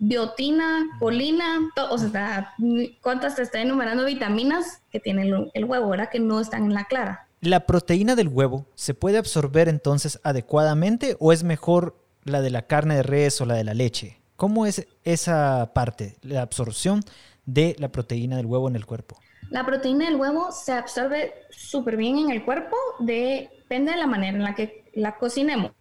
biotina, 0.00 0.86
colina, 0.98 1.70
o 1.90 1.98
sea, 1.98 2.54
cuántas 3.02 3.36
te 3.36 3.42
está 3.42 3.60
enumerando 3.60 4.04
vitaminas 4.06 4.82
que 4.90 4.98
tiene 4.98 5.30
el, 5.52 5.64
huevo, 5.64 5.90
¿verdad? 5.90 6.08
Que 6.10 6.20
no 6.20 6.40
están 6.40 6.64
en 6.64 6.74
la 6.74 6.84
clara. 6.84 7.28
¿La 7.42 7.66
proteína 7.66 8.16
del 8.16 8.28
huevo 8.28 8.66
se 8.74 8.94
puede 8.94 9.18
absorber 9.18 9.68
entonces 9.68 10.18
adecuadamente 10.24 11.16
o 11.20 11.32
es 11.32 11.44
mejor 11.44 11.96
la 12.24 12.40
de 12.40 12.50
la 12.50 12.66
carne 12.66 12.96
de 12.96 13.02
res 13.02 13.40
o 13.40 13.46
la 13.46 13.54
de 13.54 13.64
la 13.64 13.74
leche? 13.74 14.20
¿Cómo 14.36 14.66
es 14.66 14.88
esa 15.04 15.72
parte, 15.74 16.16
la 16.22 16.42
absorción 16.42 17.02
de 17.44 17.76
la 17.78 17.92
proteína 17.92 18.38
del 18.38 18.46
huevo 18.46 18.68
en 18.68 18.76
el 18.76 18.86
cuerpo? 18.86 19.18
La 19.50 19.66
proteína 19.66 20.06
del 20.06 20.16
huevo 20.16 20.52
se 20.52 20.72
absorbe 20.72 21.34
súper 21.50 21.96
bien 21.96 22.18
en 22.18 22.30
el 22.30 22.44
cuerpo, 22.44 22.76
depende 23.00 23.90
de 23.92 23.98
la 23.98 24.06
manera 24.06 24.36
en 24.36 24.44
la 24.44 24.54
que 24.54 24.84
la 24.94 25.16
cocinemos. 25.16 25.72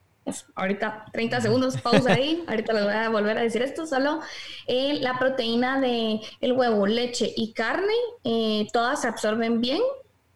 Ahorita 0.55 1.05
30 1.13 1.41
segundos, 1.41 1.77
pausa 1.79 2.13
ahí, 2.13 2.43
ahorita 2.47 2.73
les 2.73 2.83
voy 2.83 2.93
a 2.93 3.09
volver 3.09 3.37
a 3.37 3.41
decir 3.41 3.61
esto, 3.61 3.85
solo 3.85 4.21
eh, 4.67 4.95
la 5.01 5.19
proteína 5.19 5.79
de 5.79 6.19
el 6.41 6.53
huevo, 6.53 6.87
leche 6.87 7.31
y 7.35 7.53
carne, 7.53 7.93
eh, 8.23 8.67
todas 8.73 9.01
se 9.01 9.07
absorben 9.07 9.61
bien. 9.61 9.81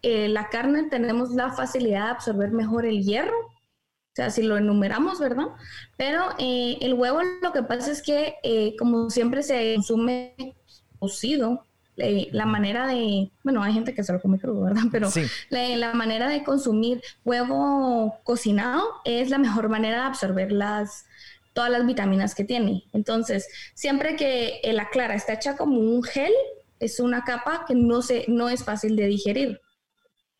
Eh, 0.02 0.28
la 0.28 0.48
carne 0.48 0.84
tenemos 0.84 1.30
la 1.30 1.52
facilidad 1.52 2.04
de 2.04 2.10
absorber 2.12 2.52
mejor 2.52 2.86
el 2.86 3.02
hierro, 3.02 3.36
o 3.38 4.14
sea, 4.14 4.30
si 4.30 4.42
lo 4.42 4.56
enumeramos, 4.56 5.18
¿verdad? 5.18 5.46
Pero 5.96 6.28
el 6.38 6.94
huevo 6.94 7.20
lo 7.42 7.52
que 7.52 7.64
pasa 7.64 7.90
es 7.90 8.00
que 8.00 8.76
como 8.78 9.10
siempre 9.10 9.42
se 9.42 9.74
consume 9.74 10.54
cocido, 11.00 11.64
la 11.96 12.46
manera 12.46 12.86
de, 12.86 13.30
bueno, 13.42 13.62
hay 13.62 13.72
gente 13.72 13.94
que 13.94 14.02
se 14.02 14.12
lo 14.12 14.20
come 14.20 14.38
crudo, 14.38 14.62
¿verdad? 14.62 14.82
Pero 14.90 15.08
la, 15.50 15.94
manera 15.94 16.28
de 16.28 16.42
consumir 16.42 17.02
huevo 17.24 18.18
cocinado 18.24 18.82
es 19.04 19.30
la 19.30 19.38
mejor 19.38 19.68
manera 19.68 19.98
de 19.98 20.06
absorber 20.06 20.52
las, 20.52 21.06
todas 21.52 21.70
las 21.70 21.86
vitaminas 21.86 22.34
que 22.34 22.44
tiene. 22.44 22.84
Entonces, 22.92 23.48
siempre 23.74 24.16
que 24.16 24.60
la 24.72 24.88
clara 24.88 25.14
está 25.14 25.34
hecha 25.34 25.56
como 25.56 25.78
un 25.78 26.02
gel, 26.02 26.32
es 26.80 27.00
una 27.00 27.24
capa 27.24 27.64
que 27.66 27.74
no, 27.74 28.02
se, 28.02 28.24
no 28.28 28.48
es 28.48 28.64
fácil 28.64 28.96
de 28.96 29.06
digerir, 29.06 29.60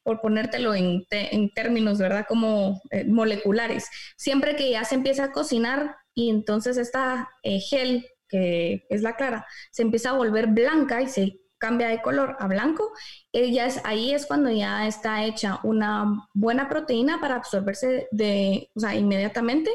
por 0.02 0.20
ponértelo 0.20 0.74
en, 0.74 1.06
en 1.10 1.50
términos, 1.50 1.98
¿verdad? 1.98 2.26
Como 2.28 2.82
eh, 2.90 3.04
moleculares. 3.04 3.88
Siempre 4.16 4.54
que 4.54 4.70
ya 4.70 4.84
se 4.84 4.96
empieza 4.96 5.24
a 5.24 5.32
cocinar 5.32 5.96
y 6.14 6.30
entonces 6.30 6.76
esta 6.76 7.30
eh, 7.42 7.58
gel 7.60 8.06
que 8.28 8.86
es 8.88 9.02
la 9.02 9.16
clara, 9.16 9.46
se 9.70 9.82
empieza 9.82 10.10
a 10.10 10.16
volver 10.16 10.48
blanca 10.48 11.02
y 11.02 11.08
se 11.08 11.40
cambia 11.64 11.88
de 11.88 12.02
color 12.02 12.36
a 12.40 12.46
blanco, 12.46 12.92
ella 13.32 13.64
es, 13.64 13.80
ahí 13.84 14.12
es 14.12 14.26
cuando 14.26 14.50
ya 14.50 14.86
está 14.86 15.24
hecha 15.24 15.60
una 15.62 16.28
buena 16.34 16.68
proteína 16.68 17.22
para 17.22 17.36
absorberse 17.36 18.06
de, 18.10 18.68
o 18.74 18.80
sea, 18.80 18.94
inmediatamente, 18.94 19.70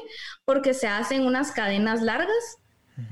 porque 0.45 0.75
se 0.75 0.87
hacen 0.87 1.25
unas 1.25 1.51
cadenas 1.51 2.03
largas 2.03 2.59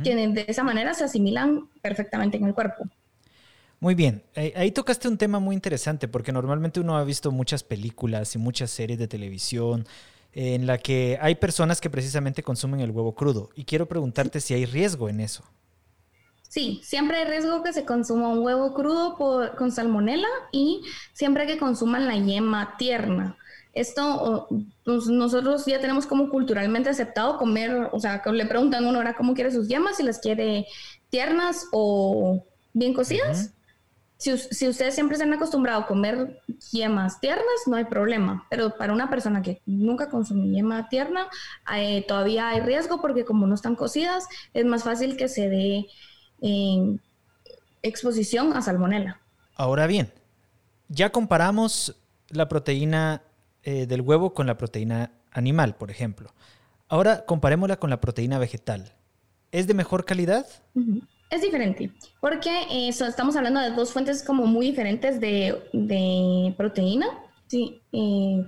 que 0.04 0.16
de 0.16 0.46
esa 0.48 0.64
manera 0.64 0.94
se 0.94 1.06
asimilan 1.06 1.70
perfectamente 1.82 2.38
en 2.38 2.44
el 2.44 2.54
cuerpo. 2.54 2.84
Muy 3.80 3.96
bien, 3.96 4.22
ahí 4.36 4.72
tocaste 4.72 5.08
un 5.08 5.18
tema 5.18 5.40
muy 5.40 5.56
interesante 5.56 6.08
porque 6.08 6.32
normalmente 6.32 6.80
uno 6.80 6.98
ha 6.98 7.04
visto 7.04 7.32
muchas 7.32 7.64
películas 7.64 8.36
y 8.36 8.38
muchas 8.38 8.70
series 8.70 9.00
de 9.00 9.08
televisión 9.08 9.88
en 10.34 10.68
la 10.68 10.78
que 10.78 11.18
hay 11.20 11.34
personas 11.36 11.82
que 11.82 11.90
precisamente 11.90 12.44
consumen 12.44 12.82
el 12.82 12.92
huevo 12.92 13.16
crudo 13.16 13.50
y 13.56 13.64
quiero 13.64 13.88
preguntarte 13.88 14.40
si 14.40 14.54
hay 14.54 14.66
riesgo 14.66 15.10
en 15.10 15.20
eso. 15.22 15.44
Sí, 16.50 16.80
siempre 16.84 17.18
hay 17.18 17.26
riesgo 17.26 17.62
que 17.62 17.74
se 17.74 17.86
consuma 17.86 18.30
un 18.30 18.40
huevo 18.40 18.74
crudo 18.74 19.16
con 19.58 19.72
salmonela 19.72 20.30
y 20.52 20.82
siempre 21.14 21.46
que 21.46 21.58
consuman 21.58 22.08
la 22.08 22.16
yema 22.16 22.78
tierna. 22.78 23.38
Esto 23.74 24.48
pues, 24.84 25.06
nosotros 25.06 25.66
ya 25.68 25.80
tenemos 25.80 26.08
como 26.08 26.30
culturalmente 26.30 26.90
aceptado 26.90 27.38
comer, 27.38 27.90
o 27.92 28.00
sea, 28.00 28.24
que 28.24 28.32
le 28.32 28.48
preguntan 28.48 28.86
a 28.86 28.90
uno 28.90 28.98
ahora 28.98 29.16
cómo 29.16 29.36
quiere 29.36 29.52
sus 29.52 29.68
yemas, 29.68 29.98
si 29.98 30.04
las 30.04 30.18
quiere 30.20 30.66
tiernas 31.10 31.68
o 31.72 32.44
bien 32.74 32.94
cocidas. 32.94 33.54
si, 34.18 34.34
ustedes 34.34 34.96
siempre 34.96 35.16
se 35.16 35.24
han 35.24 35.34
acostumbrado 35.34 35.82
a 35.82 35.86
comer 35.86 36.42
yemas 36.72 37.20
tiernas, 37.20 37.46
no 37.68 37.76
hay 37.76 37.86
problema. 37.86 38.48
Pero 38.50 38.76
para 38.78 38.94
una 38.94 39.12
persona 39.12 39.44
que 39.44 39.62
nunca 39.68 40.10
consume 40.10 40.50
yema 40.50 40.90
tierna, 40.90 41.28
eh, 41.76 42.04
todavía 42.08 42.50
hay 42.50 42.62
riesgo 42.62 43.00
porque 43.00 43.26
como 43.26 43.46
no 43.46 43.54
están 43.54 43.76
cocidas, 43.76 44.28
es 44.56 44.66
más 44.66 44.86
fácil 44.86 45.18
que 45.18 45.28
se 45.28 45.50
dé 45.50 45.86
exposición 47.82 48.54
a 48.54 48.62
salmonela. 48.62 49.20
Ahora 49.56 49.88
bien, 49.88 50.12
ya 50.90 51.12
comparamos 51.12 51.96
la 52.30 52.48
proteína 52.48 53.22
eh, 53.64 53.86
del 53.86 54.02
huevo 54.02 54.34
con 54.34 54.48
la 54.48 54.58
proteína 54.58 55.12
animal, 55.32 55.76
por 55.76 55.92
ejemplo. 55.92 56.34
Ahora 56.88 57.26
comparémosla 57.26 57.78
con 57.78 57.90
la 57.90 58.00
proteína 58.00 58.40
vegetal. 58.40 58.94
¿Es 59.52 59.68
de 59.68 59.74
mejor 59.74 60.06
calidad? 60.06 60.46
Es 61.30 61.42
diferente, 61.42 61.92
porque 62.22 62.50
eh, 62.70 62.90
estamos 62.90 63.36
hablando 63.36 63.60
de 63.60 63.72
dos 63.72 63.92
fuentes 63.92 64.24
como 64.24 64.46
muy 64.46 64.68
diferentes 64.68 65.20
de, 65.20 65.62
de 65.74 66.54
proteína. 66.58 67.08
Sí, 67.48 67.82
eh, 67.92 68.46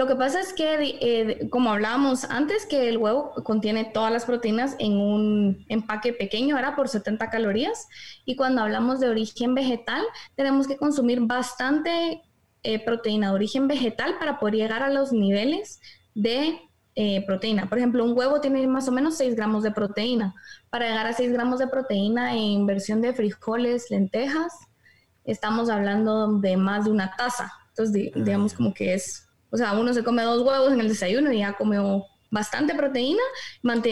lo 0.00 0.06
que 0.06 0.16
pasa 0.16 0.40
es 0.40 0.54
que, 0.54 0.96
eh, 1.02 1.50
como 1.50 1.70
hablábamos 1.70 2.24
antes, 2.24 2.64
que 2.64 2.88
el 2.88 2.96
huevo 2.96 3.34
contiene 3.44 3.84
todas 3.84 4.10
las 4.10 4.24
proteínas 4.24 4.74
en 4.78 4.96
un 4.96 5.66
empaque 5.68 6.14
pequeño, 6.14 6.56
era 6.56 6.74
por 6.74 6.88
70 6.88 7.28
calorías. 7.28 7.86
Y 8.24 8.34
cuando 8.34 8.62
hablamos 8.62 8.98
de 8.98 9.10
origen 9.10 9.54
vegetal, 9.54 10.02
tenemos 10.36 10.66
que 10.66 10.78
consumir 10.78 11.20
bastante 11.20 12.22
eh, 12.62 12.82
proteína 12.82 13.28
de 13.28 13.34
origen 13.34 13.68
vegetal 13.68 14.16
para 14.18 14.38
poder 14.38 14.54
llegar 14.54 14.82
a 14.82 14.88
los 14.88 15.12
niveles 15.12 15.82
de 16.14 16.58
eh, 16.94 17.22
proteína. 17.26 17.68
Por 17.68 17.76
ejemplo, 17.76 18.02
un 18.02 18.16
huevo 18.16 18.40
tiene 18.40 18.66
más 18.66 18.88
o 18.88 18.92
menos 18.92 19.18
6 19.18 19.36
gramos 19.36 19.64
de 19.64 19.70
proteína. 19.70 20.34
Para 20.70 20.88
llegar 20.88 21.08
a 21.08 21.12
6 21.12 21.30
gramos 21.30 21.58
de 21.58 21.66
proteína 21.66 22.34
en 22.36 22.64
versión 22.64 23.02
de 23.02 23.12
frijoles, 23.12 23.90
lentejas, 23.90 24.50
estamos 25.26 25.68
hablando 25.68 26.38
de 26.38 26.56
más 26.56 26.86
de 26.86 26.90
una 26.90 27.14
taza. 27.18 27.52
Entonces, 27.68 28.12
ah, 28.16 28.18
digamos 28.18 28.54
como 28.54 28.72
que 28.72 28.94
es 28.94 29.26
o 29.50 29.56
sea, 29.56 29.72
uno 29.78 29.92
se 29.92 30.04
come 30.04 30.22
dos 30.22 30.42
huevos 30.42 30.72
en 30.72 30.80
el 30.80 30.88
desayuno 30.88 31.32
y 31.32 31.38
ya 31.38 31.54
comió 31.54 32.06
bastante 32.30 32.74
proteína, 32.74 33.22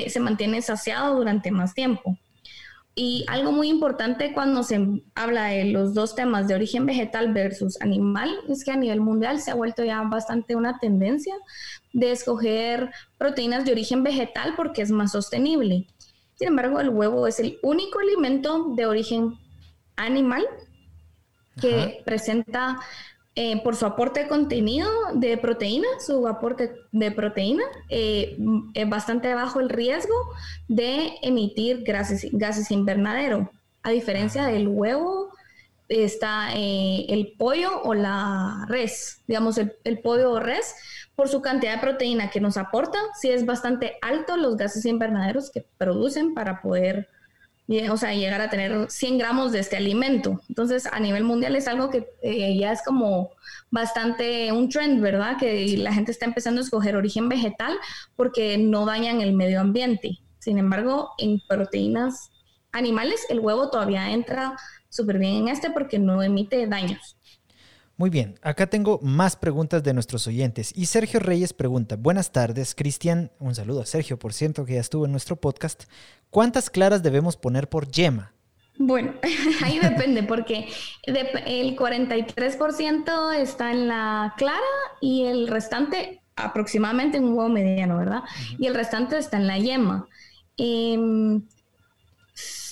se 0.08 0.20
mantiene 0.20 0.62
saciado 0.62 1.16
durante 1.16 1.50
más 1.50 1.74
tiempo. 1.74 2.16
Y 3.00 3.24
algo 3.28 3.52
muy 3.52 3.68
importante 3.68 4.32
cuando 4.32 4.64
se 4.64 5.04
habla 5.14 5.46
de 5.46 5.66
los 5.66 5.94
dos 5.94 6.16
temas 6.16 6.48
de 6.48 6.56
origen 6.56 6.84
vegetal 6.84 7.32
versus 7.32 7.80
animal 7.80 8.28
es 8.48 8.64
que 8.64 8.72
a 8.72 8.76
nivel 8.76 9.00
mundial 9.00 9.40
se 9.40 9.52
ha 9.52 9.54
vuelto 9.54 9.84
ya 9.84 10.02
bastante 10.02 10.56
una 10.56 10.80
tendencia 10.80 11.36
de 11.92 12.10
escoger 12.10 12.90
proteínas 13.16 13.64
de 13.64 13.70
origen 13.70 14.02
vegetal 14.02 14.54
porque 14.56 14.82
es 14.82 14.90
más 14.90 15.12
sostenible. 15.12 15.86
Sin 16.34 16.48
embargo, 16.48 16.80
el 16.80 16.88
huevo 16.88 17.28
es 17.28 17.38
el 17.38 17.58
único 17.62 18.00
alimento 18.00 18.72
de 18.74 18.86
origen 18.86 19.34
animal 19.94 20.44
que 21.60 22.02
presenta 22.04 22.80
eh, 23.40 23.60
por 23.62 23.76
su 23.76 23.86
aporte 23.86 24.24
de 24.24 24.28
contenido 24.28 24.90
de 25.14 25.38
proteína, 25.38 25.86
su 26.04 26.26
aporte 26.26 26.72
de 26.90 27.12
proteína, 27.12 27.62
eh, 27.88 28.36
es 28.74 28.88
bastante 28.88 29.32
bajo 29.32 29.60
el 29.60 29.68
riesgo 29.68 30.12
de 30.66 31.12
emitir 31.22 31.84
gases, 31.84 32.26
gases 32.32 32.72
invernadero. 32.72 33.48
A 33.84 33.90
diferencia 33.90 34.44
del 34.46 34.66
huevo, 34.66 35.30
está 35.88 36.48
eh, 36.56 37.06
el 37.10 37.34
pollo 37.38 37.80
o 37.84 37.94
la 37.94 38.66
res. 38.68 39.22
Digamos, 39.28 39.56
el, 39.56 40.00
pollo 40.00 40.32
o 40.32 40.40
res, 40.40 40.74
por 41.14 41.28
su 41.28 41.40
cantidad 41.40 41.76
de 41.76 41.80
proteína 41.80 42.30
que 42.30 42.40
nos 42.40 42.56
aporta, 42.56 42.98
sí 43.20 43.30
es 43.30 43.46
bastante 43.46 43.98
alto 44.02 44.36
los 44.36 44.56
gases 44.56 44.84
invernaderos 44.84 45.52
que 45.52 45.64
producen 45.78 46.34
para 46.34 46.60
poder 46.60 47.08
o 47.90 47.96
sea, 47.98 48.14
llegar 48.14 48.40
a 48.40 48.48
tener 48.48 48.90
100 48.90 49.18
gramos 49.18 49.52
de 49.52 49.58
este 49.58 49.76
alimento. 49.76 50.40
Entonces, 50.48 50.86
a 50.86 50.98
nivel 51.00 51.24
mundial 51.24 51.54
es 51.54 51.68
algo 51.68 51.90
que 51.90 52.08
eh, 52.22 52.56
ya 52.58 52.72
es 52.72 52.82
como 52.82 53.30
bastante 53.70 54.50
un 54.52 54.70
trend, 54.70 55.02
¿verdad? 55.02 55.36
Que 55.38 55.76
la 55.76 55.92
gente 55.92 56.10
está 56.10 56.24
empezando 56.24 56.60
a 56.60 56.64
escoger 56.64 56.96
origen 56.96 57.28
vegetal 57.28 57.76
porque 58.16 58.56
no 58.56 58.86
dañan 58.86 59.20
el 59.20 59.34
medio 59.34 59.60
ambiente. 59.60 60.18
Sin 60.38 60.56
embargo, 60.58 61.10
en 61.18 61.42
proteínas 61.46 62.30
animales, 62.72 63.26
el 63.28 63.40
huevo 63.40 63.70
todavía 63.70 64.10
entra 64.12 64.56
súper 64.88 65.18
bien 65.18 65.34
en 65.34 65.48
este 65.48 65.70
porque 65.70 65.98
no 65.98 66.22
emite 66.22 66.66
daños. 66.66 67.18
Muy 67.98 68.10
bien, 68.10 68.38
acá 68.42 68.68
tengo 68.68 69.00
más 69.02 69.34
preguntas 69.34 69.82
de 69.82 69.92
nuestros 69.92 70.28
oyentes. 70.28 70.72
Y 70.76 70.86
Sergio 70.86 71.18
Reyes 71.18 71.52
pregunta, 71.52 71.96
buenas 71.96 72.30
tardes, 72.30 72.76
Cristian, 72.76 73.32
un 73.40 73.56
saludo 73.56 73.80
a 73.80 73.86
Sergio, 73.86 74.20
por 74.20 74.32
cierto, 74.32 74.64
que 74.64 74.74
ya 74.74 74.80
estuvo 74.80 75.04
en 75.04 75.10
nuestro 75.10 75.34
podcast. 75.34 75.82
¿Cuántas 76.30 76.70
claras 76.70 77.02
debemos 77.02 77.36
poner 77.36 77.68
por 77.68 77.90
yema? 77.90 78.32
Bueno, 78.76 79.14
ahí 79.64 79.78
depende, 79.78 80.22
porque 80.22 80.68
el 81.04 81.76
43% 81.76 83.34
está 83.34 83.72
en 83.72 83.88
la 83.88 84.34
clara 84.36 84.60
y 85.00 85.24
el 85.24 85.48
restante, 85.48 86.22
aproximadamente 86.36 87.16
en 87.18 87.24
un 87.24 87.34
huevo 87.34 87.48
mediano, 87.48 87.98
¿verdad? 87.98 88.22
Y 88.58 88.66
el 88.66 88.74
restante 88.74 89.18
está 89.18 89.36
en 89.36 89.46
la 89.46 89.58
yema. 89.58 90.06
Eh, 90.56 91.40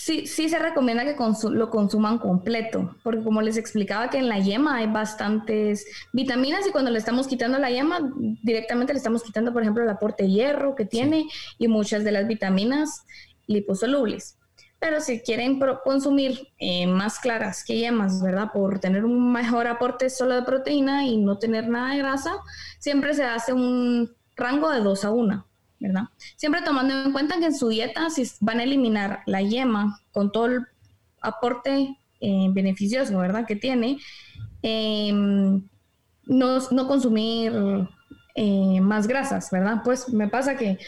Sí, 0.07 0.29
sí 0.29 0.49
se 0.49 0.61
recomienda 0.61 1.05
que 1.05 1.17
lo 1.51 1.69
consuman 1.69 2.19
completo, 2.19 2.95
porque 3.03 3.25
como 3.25 3.43
les 3.43 3.57
explicaba 3.57 4.09
que 4.09 4.19
en 4.19 4.29
la 4.29 4.39
yema 4.39 4.77
hay 4.77 4.87
bastantes 4.87 5.85
vitaminas 6.13 6.65
y 6.65 6.71
cuando 6.71 6.93
le 6.93 6.99
estamos 6.99 7.27
quitando 7.27 7.59
la 7.59 7.71
yema, 7.71 8.13
directamente 8.45 8.93
le 8.93 8.99
estamos 8.99 9.25
quitando, 9.25 9.53
por 9.53 9.63
ejemplo, 9.63 9.83
el 9.83 9.89
aporte 9.89 10.23
de 10.23 10.31
hierro 10.31 10.77
que 10.77 10.85
tiene 10.85 11.27
y 11.59 11.67
muchas 11.67 12.05
de 12.05 12.13
las 12.13 12.29
vitaminas 12.29 13.05
liposolubles. 13.47 14.39
Pero 14.79 15.01
si 15.01 15.21
quieren 15.21 15.59
consumir 15.85 16.49
eh, 16.59 16.87
más 16.87 17.19
claras 17.19 17.65
que 17.65 17.79
yemas, 17.79 18.23
¿verdad? 18.23 18.51
Por 18.53 18.79
tener 18.79 19.05
un 19.05 19.33
mejor 19.33 19.67
aporte 19.67 20.11
solo 20.11 20.35
de 20.35 20.43
proteína 20.43 21.07
y 21.07 21.17
no 21.17 21.39
tener 21.39 21.69
nada 21.69 21.93
de 21.93 21.99
grasa, 21.99 22.33
siempre 22.79 23.15
se 23.15 23.25
hace 23.25 23.53
un 23.53 24.15
rango 24.37 24.71
de 24.71 24.81
2 24.81 25.05
a 25.05 25.11
1. 25.11 25.47
¿verdad? 25.79 26.05
Siempre 26.37 26.63
tomando 26.63 27.03
en 27.03 27.13
cuenta 27.13 27.39
que 27.39 27.47
en 27.47 27.55
su 27.55 27.69
dieta, 27.69 28.09
si 28.11 28.25
van 28.41 28.61
a 28.61 28.65
eliminar 28.65 29.21
la 29.27 29.43
yema 29.43 30.01
con 30.11 30.33
todo 30.33 30.47
el 30.47 30.67
aporte 31.21 31.99
eh, 32.21 32.47
beneficioso, 32.51 33.19
¿verdad? 33.19 33.47
Que 33.47 33.57
tiene, 33.57 33.99
em, 34.63 35.69
no, 36.25 36.59
no, 36.71 36.89
consumir 36.89 37.53
eh, 38.35 38.81
más 38.81 39.07
grasas, 39.07 39.51
¿verdad? 39.51 39.83
Pues 39.85 40.09
me 40.09 40.29
pasa 40.29 40.57
que 40.57 40.79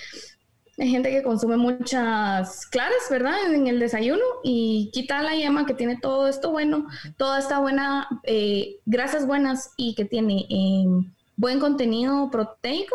hay 0.78 0.90
gente 0.90 1.10
que 1.10 1.22
consume 1.22 1.56
muchas 1.56 2.66
claras, 2.66 3.10
¿verdad? 3.10 3.52
En 3.52 3.66
el 3.66 3.80
desayuno 3.80 4.22
y 4.44 4.90
quita 4.92 5.22
la 5.22 5.34
yema 5.34 5.66
que 5.66 5.74
tiene 5.74 5.98
todo 6.00 6.28
esto 6.28 6.52
bueno, 6.52 6.86
toda 7.16 7.40
esta 7.40 7.58
buena, 7.58 8.06
eh, 8.22 8.76
grasas 8.86 9.26
buenas 9.26 9.72
y 9.76 9.96
que 9.96 10.04
tiene 10.04 10.46
em, 10.48 11.12
buen 11.36 11.58
contenido 11.58 12.30
proteico. 12.30 12.94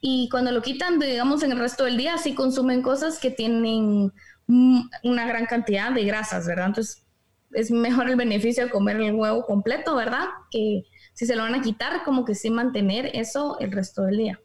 Y 0.00 0.28
cuando 0.30 0.52
lo 0.52 0.60
quitan, 0.60 0.98
digamos, 0.98 1.42
en 1.42 1.52
el 1.52 1.58
resto 1.58 1.84
del 1.84 1.96
día, 1.96 2.18
sí 2.18 2.34
consumen 2.34 2.82
cosas 2.82 3.18
que 3.18 3.30
tienen 3.30 4.12
una 4.46 5.26
gran 5.26 5.46
cantidad 5.46 5.92
de 5.92 6.04
grasas, 6.04 6.46
¿verdad? 6.46 6.66
Entonces, 6.66 7.02
es 7.52 7.70
mejor 7.70 8.10
el 8.10 8.16
beneficio 8.16 8.64
de 8.64 8.70
comer 8.70 9.00
el 9.00 9.14
huevo 9.14 9.46
completo, 9.46 9.94
¿verdad? 9.94 10.26
Que 10.50 10.82
si 11.14 11.24
se 11.24 11.36
lo 11.36 11.42
van 11.42 11.54
a 11.54 11.62
quitar, 11.62 12.04
como 12.04 12.26
que 12.26 12.34
sí 12.34 12.50
mantener 12.50 13.10
eso 13.14 13.58
el 13.60 13.72
resto 13.72 14.02
del 14.02 14.18
día. 14.18 14.40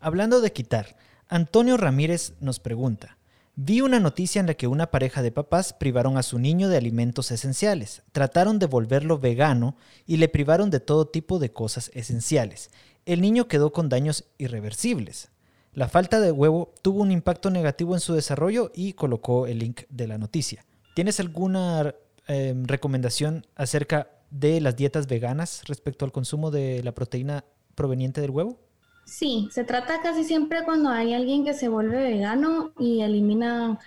Hablando 0.00 0.40
de 0.40 0.52
quitar, 0.52 0.96
Antonio 1.28 1.78
Ramírez 1.78 2.34
nos 2.40 2.60
pregunta, 2.60 3.16
vi 3.56 3.80
una 3.80 3.98
noticia 3.98 4.40
en 4.40 4.46
la 4.46 4.54
que 4.54 4.66
una 4.66 4.90
pareja 4.90 5.22
de 5.22 5.32
papás 5.32 5.72
privaron 5.72 6.18
a 6.18 6.22
su 6.22 6.38
niño 6.38 6.68
de 6.68 6.76
alimentos 6.76 7.30
esenciales, 7.30 8.02
trataron 8.12 8.58
de 8.58 8.66
volverlo 8.66 9.18
vegano 9.18 9.74
y 10.06 10.18
le 10.18 10.28
privaron 10.28 10.68
de 10.68 10.80
todo 10.80 11.06
tipo 11.06 11.38
de 11.38 11.50
cosas 11.50 11.90
esenciales. 11.94 12.70
El 13.06 13.22
niño 13.22 13.48
quedó 13.48 13.72
con 13.72 13.88
daños 13.88 14.24
irreversibles. 14.36 15.30
La 15.72 15.88
falta 15.88 16.20
de 16.20 16.30
huevo 16.30 16.74
tuvo 16.82 17.00
un 17.00 17.10
impacto 17.10 17.50
negativo 17.50 17.94
en 17.94 18.00
su 18.00 18.14
desarrollo 18.14 18.70
y 18.74 18.92
colocó 18.92 19.46
el 19.46 19.60
link 19.60 19.82
de 19.88 20.06
la 20.06 20.18
noticia. 20.18 20.64
¿Tienes 20.94 21.20
alguna 21.20 21.94
em, 22.26 22.64
recomendación 22.64 23.46
acerca 23.56 24.10
de 24.30 24.60
las 24.60 24.76
dietas 24.76 25.06
veganas 25.06 25.62
respecto 25.64 26.04
al 26.04 26.12
consumo 26.12 26.50
de 26.50 26.82
la 26.82 26.92
proteína 26.92 27.44
proveniente 27.74 28.20
del 28.20 28.30
huevo? 28.30 28.58
Sí, 29.04 29.48
se 29.52 29.64
trata 29.64 30.00
casi 30.00 30.24
siempre 30.24 30.64
cuando 30.64 30.88
hay 30.90 31.12
alguien 31.14 31.44
que 31.44 31.54
se 31.54 31.68
vuelve 31.68 32.02
vegano 32.02 32.72
y 32.78 33.02
elimina 33.02 33.78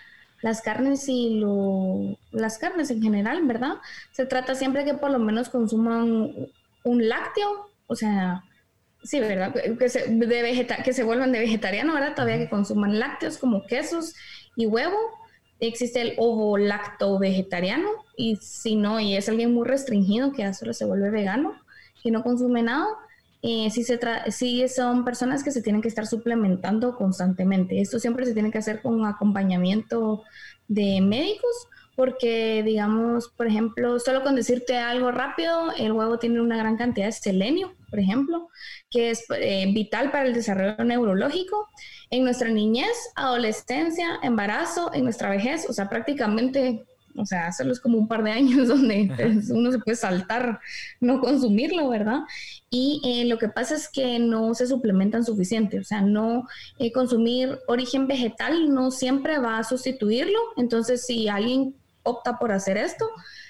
las 0.41 0.61
carnes 0.61 1.09
y 1.09 1.39
lo, 1.39 2.17
las 2.31 2.59
carnes 2.59 2.91
en 2.91 3.01
general, 3.01 3.45
¿verdad? 3.45 3.77
Se 4.11 4.25
trata 4.27 4.53
siempre 4.55 4.85
que 4.85 4.93
por 4.93 5.09
lo 5.11 5.17
menos 5.19 5.49
consuman 5.49 6.33
un 6.83 7.09
lácteo, 7.09 7.71
o 7.87 7.95
sea, 7.95 8.43
sí, 9.03 9.19
¿verdad? 9.19 9.53
Que 9.79 9.89
se, 9.89 10.07
de 10.07 10.67
que 10.85 10.93
se 10.93 11.03
vuelvan 11.03 11.31
de 11.31 11.39
vegetariano, 11.39 11.93
¿verdad? 11.95 12.13
Todavía 12.15 12.37
que 12.37 12.49
consuman 12.49 12.99
lácteos 12.99 13.37
como 13.37 13.65
quesos 13.65 14.13
y 14.55 14.67
huevo. 14.67 14.97
Existe 15.59 16.01
el 16.01 16.13
ovo 16.19 16.57
lacto 16.59 17.17
vegetariano 17.17 17.89
y 18.15 18.35
si 18.35 18.75
no, 18.75 18.99
y 18.99 19.15
es 19.15 19.27
alguien 19.27 19.53
muy 19.55 19.67
restringido 19.67 20.31
que 20.31 20.43
ya 20.43 20.53
solo 20.53 20.73
se 20.73 20.85
vuelve 20.85 21.09
vegano, 21.09 21.59
que 22.03 22.11
no 22.11 22.21
consume 22.21 22.61
nada, 22.61 22.85
eh, 23.41 23.69
sí, 23.69 23.83
se 23.83 23.99
sí 24.31 24.67
son 24.67 25.05
personas 25.05 25.43
que 25.43 25.51
se 25.51 25.61
tienen 25.61 25.81
que 25.81 25.87
estar 25.87 26.07
suplementando 26.07 26.95
constantemente. 26.95 27.79
Esto 27.81 27.99
siempre 27.99 28.25
se 28.25 28.33
tiene 28.33 28.51
que 28.51 28.57
hacer 28.57 28.81
con 28.81 29.05
acompañamiento 29.05 30.23
de 30.67 31.01
médicos, 31.01 31.67
porque, 31.95 32.61
digamos, 32.63 33.29
por 33.29 33.47
ejemplo, 33.47 33.99
solo 33.99 34.21
con 34.21 34.35
decirte 34.35 34.77
algo 34.77 35.11
rápido, 35.11 35.71
el 35.77 35.93
huevo 35.93 36.19
tiene 36.19 36.41
una 36.41 36.57
gran 36.57 36.77
cantidad 36.77 37.07
de 37.07 37.11
selenio, 37.11 37.73
por 37.89 37.99
ejemplo, 37.99 38.49
que 38.91 39.09
es 39.11 39.25
eh, 39.35 39.71
vital 39.73 40.11
para 40.11 40.27
el 40.27 40.33
desarrollo 40.33 40.83
neurológico. 40.83 41.67
En 42.09 42.23
nuestra 42.23 42.49
niñez, 42.49 42.95
adolescencia, 43.15 44.19
embarazo, 44.21 44.91
en 44.93 45.05
nuestra 45.05 45.29
vejez, 45.29 45.67
o 45.69 45.73
sea, 45.73 45.89
prácticamente 45.89 46.85
o 47.17 47.25
sea, 47.25 47.51
solo 47.51 47.71
es 47.71 47.79
como 47.79 47.97
un 47.97 48.07
par 48.07 48.23
de 48.23 48.31
años 48.31 48.67
donde 48.69 49.11
pues, 49.15 49.49
uno 49.49 49.71
se 49.71 49.79
puede 49.79 49.97
saltar, 49.97 50.59
no 50.99 51.19
consumirlo, 51.19 51.89
¿verdad? 51.89 52.21
Y 52.69 53.01
eh, 53.03 53.25
lo 53.25 53.37
que 53.37 53.49
pasa 53.49 53.75
es 53.75 53.89
que 53.89 54.19
no 54.19 54.53
se 54.53 54.67
suplementan 54.67 55.25
suficiente, 55.25 55.79
o 55.79 55.83
sea, 55.83 56.01
no 56.01 56.47
eh, 56.79 56.91
consumir 56.91 57.59
origen 57.67 58.07
vegetal 58.07 58.73
no 58.73 58.91
siempre 58.91 59.39
va 59.39 59.59
a 59.59 59.63
sustituirlo, 59.63 60.39
entonces 60.57 61.05
si 61.05 61.27
alguien 61.27 61.75
opta 62.03 62.39
por 62.39 62.51
hacer 62.51 62.77
esto, 62.77 63.05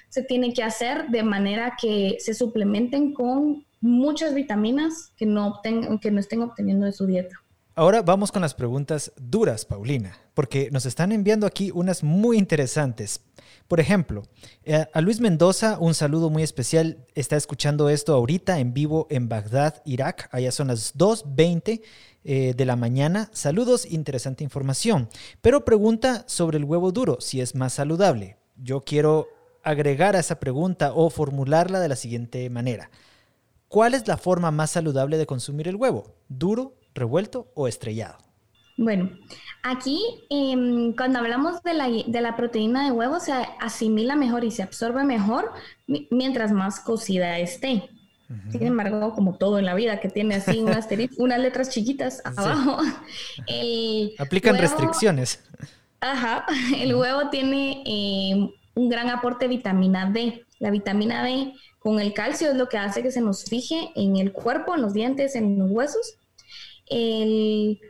se 0.08 0.22
tiene 0.22 0.52
que 0.52 0.62
hacer 0.62 1.08
de 1.08 1.22
manera 1.22 1.76
que 1.80 2.16
se 2.18 2.34
suplementen 2.34 3.12
con 3.12 3.64
muchas 3.80 4.34
vitaminas 4.34 5.12
que 5.16 5.26
no, 5.26 5.60
que 6.00 6.10
no 6.10 6.20
estén 6.20 6.42
obteniendo 6.42 6.86
de 6.86 6.92
su 6.92 7.06
dieta. 7.06 7.36
Ahora 7.78 8.02
vamos 8.02 8.32
con 8.32 8.42
las 8.42 8.54
preguntas 8.54 9.12
duras, 9.16 9.64
Paulina, 9.64 10.16
porque 10.34 10.68
nos 10.72 10.84
están 10.84 11.12
enviando 11.12 11.46
aquí 11.46 11.70
unas 11.72 12.02
muy 12.02 12.36
interesantes. 12.36 13.20
Por 13.68 13.80
ejemplo, 13.80 14.22
eh, 14.64 14.86
a 14.94 15.00
Luis 15.02 15.20
Mendoza, 15.20 15.76
un 15.78 15.92
saludo 15.92 16.30
muy 16.30 16.42
especial. 16.42 17.04
Está 17.14 17.36
escuchando 17.36 17.90
esto 17.90 18.14
ahorita 18.14 18.60
en 18.60 18.72
vivo 18.72 19.06
en 19.10 19.28
Bagdad, 19.28 19.82
Irak. 19.84 20.30
Allá 20.32 20.50
son 20.52 20.68
las 20.68 20.96
2.20 20.96 21.82
eh, 22.24 22.54
de 22.56 22.64
la 22.64 22.76
mañana. 22.76 23.28
Saludos, 23.34 23.84
interesante 23.84 24.42
información. 24.42 25.10
Pero 25.42 25.66
pregunta 25.66 26.24
sobre 26.26 26.56
el 26.56 26.64
huevo 26.64 26.92
duro, 26.92 27.20
si 27.20 27.42
es 27.42 27.54
más 27.54 27.74
saludable. 27.74 28.38
Yo 28.56 28.84
quiero 28.84 29.28
agregar 29.62 30.16
a 30.16 30.20
esa 30.20 30.40
pregunta 30.40 30.94
o 30.94 31.10
formularla 31.10 31.78
de 31.78 31.88
la 31.90 31.96
siguiente 31.96 32.48
manera. 32.48 32.90
¿Cuál 33.68 33.92
es 33.92 34.08
la 34.08 34.16
forma 34.16 34.50
más 34.50 34.70
saludable 34.70 35.18
de 35.18 35.26
consumir 35.26 35.68
el 35.68 35.76
huevo? 35.76 36.14
¿Duro, 36.30 36.72
revuelto 36.94 37.50
o 37.52 37.68
estrellado? 37.68 38.27
Bueno, 38.78 39.10
aquí 39.64 40.00
em, 40.30 40.94
cuando 40.94 41.18
hablamos 41.18 41.64
de 41.64 41.74
la, 41.74 41.88
de 41.88 42.20
la, 42.20 42.36
proteína 42.36 42.84
de 42.84 42.92
huevo 42.92 43.18
se 43.18 43.32
asimila 43.60 44.14
mejor 44.14 44.44
y 44.44 44.52
se 44.52 44.62
absorbe 44.62 45.02
mejor 45.02 45.50
mientras 46.10 46.52
más 46.52 46.78
cocida 46.78 47.38
esté. 47.40 47.90
Sin 48.52 48.66
embargo, 48.66 49.14
como 49.14 49.36
todo 49.36 49.58
en 49.58 49.64
la 49.64 49.74
vida 49.74 50.00
que 50.00 50.08
tiene 50.08 50.36
así 50.36 50.60
unas, 50.60 50.86
unas 51.18 51.40
letras 51.40 51.70
chiquitas 51.70 52.22
abajo, 52.24 52.78
aplican 54.18 54.56
restricciones. 54.56 55.42
Ajá, 56.00 56.46
el 56.76 56.94
huevo 56.94 57.30
tiene 57.30 57.82
em, 57.84 58.48
un 58.74 58.88
gran 58.88 59.10
aporte 59.10 59.46
de 59.46 59.56
vitamina 59.56 60.08
D. 60.08 60.44
La 60.60 60.70
vitamina 60.70 61.24
D 61.24 61.52
con 61.80 61.98
el 61.98 62.12
calcio 62.12 62.50
es 62.50 62.56
lo 62.56 62.68
que 62.68 62.78
hace 62.78 63.02
que 63.02 63.10
se 63.10 63.22
nos 63.22 63.44
fije 63.44 63.90
en 63.96 64.18
el 64.18 64.30
cuerpo, 64.30 64.76
en 64.76 64.82
los 64.82 64.94
dientes, 64.94 65.34
en 65.34 65.58
los 65.58 65.68
huesos. 65.68 66.16
El 66.86 67.80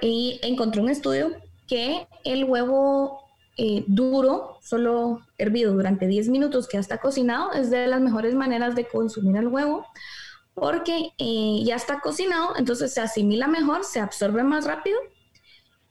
y 0.00 0.40
encontré 0.42 0.80
un 0.80 0.88
estudio 0.88 1.32
que 1.66 2.06
el 2.24 2.44
huevo 2.44 3.24
eh, 3.56 3.84
duro, 3.86 4.58
solo 4.62 5.20
hervido 5.38 5.72
durante 5.72 6.06
10 6.06 6.28
minutos, 6.28 6.66
que 6.66 6.76
ya 6.76 6.80
está 6.80 6.98
cocinado, 6.98 7.52
es 7.52 7.70
de 7.70 7.86
las 7.86 8.00
mejores 8.00 8.34
maneras 8.34 8.74
de 8.74 8.86
consumir 8.86 9.36
el 9.36 9.48
huevo, 9.48 9.86
porque 10.54 11.12
eh, 11.18 11.62
ya 11.64 11.76
está 11.76 12.00
cocinado, 12.00 12.54
entonces 12.56 12.92
se 12.92 13.00
asimila 13.00 13.46
mejor, 13.46 13.84
se 13.84 14.00
absorbe 14.00 14.42
más 14.42 14.64
rápido. 14.64 14.98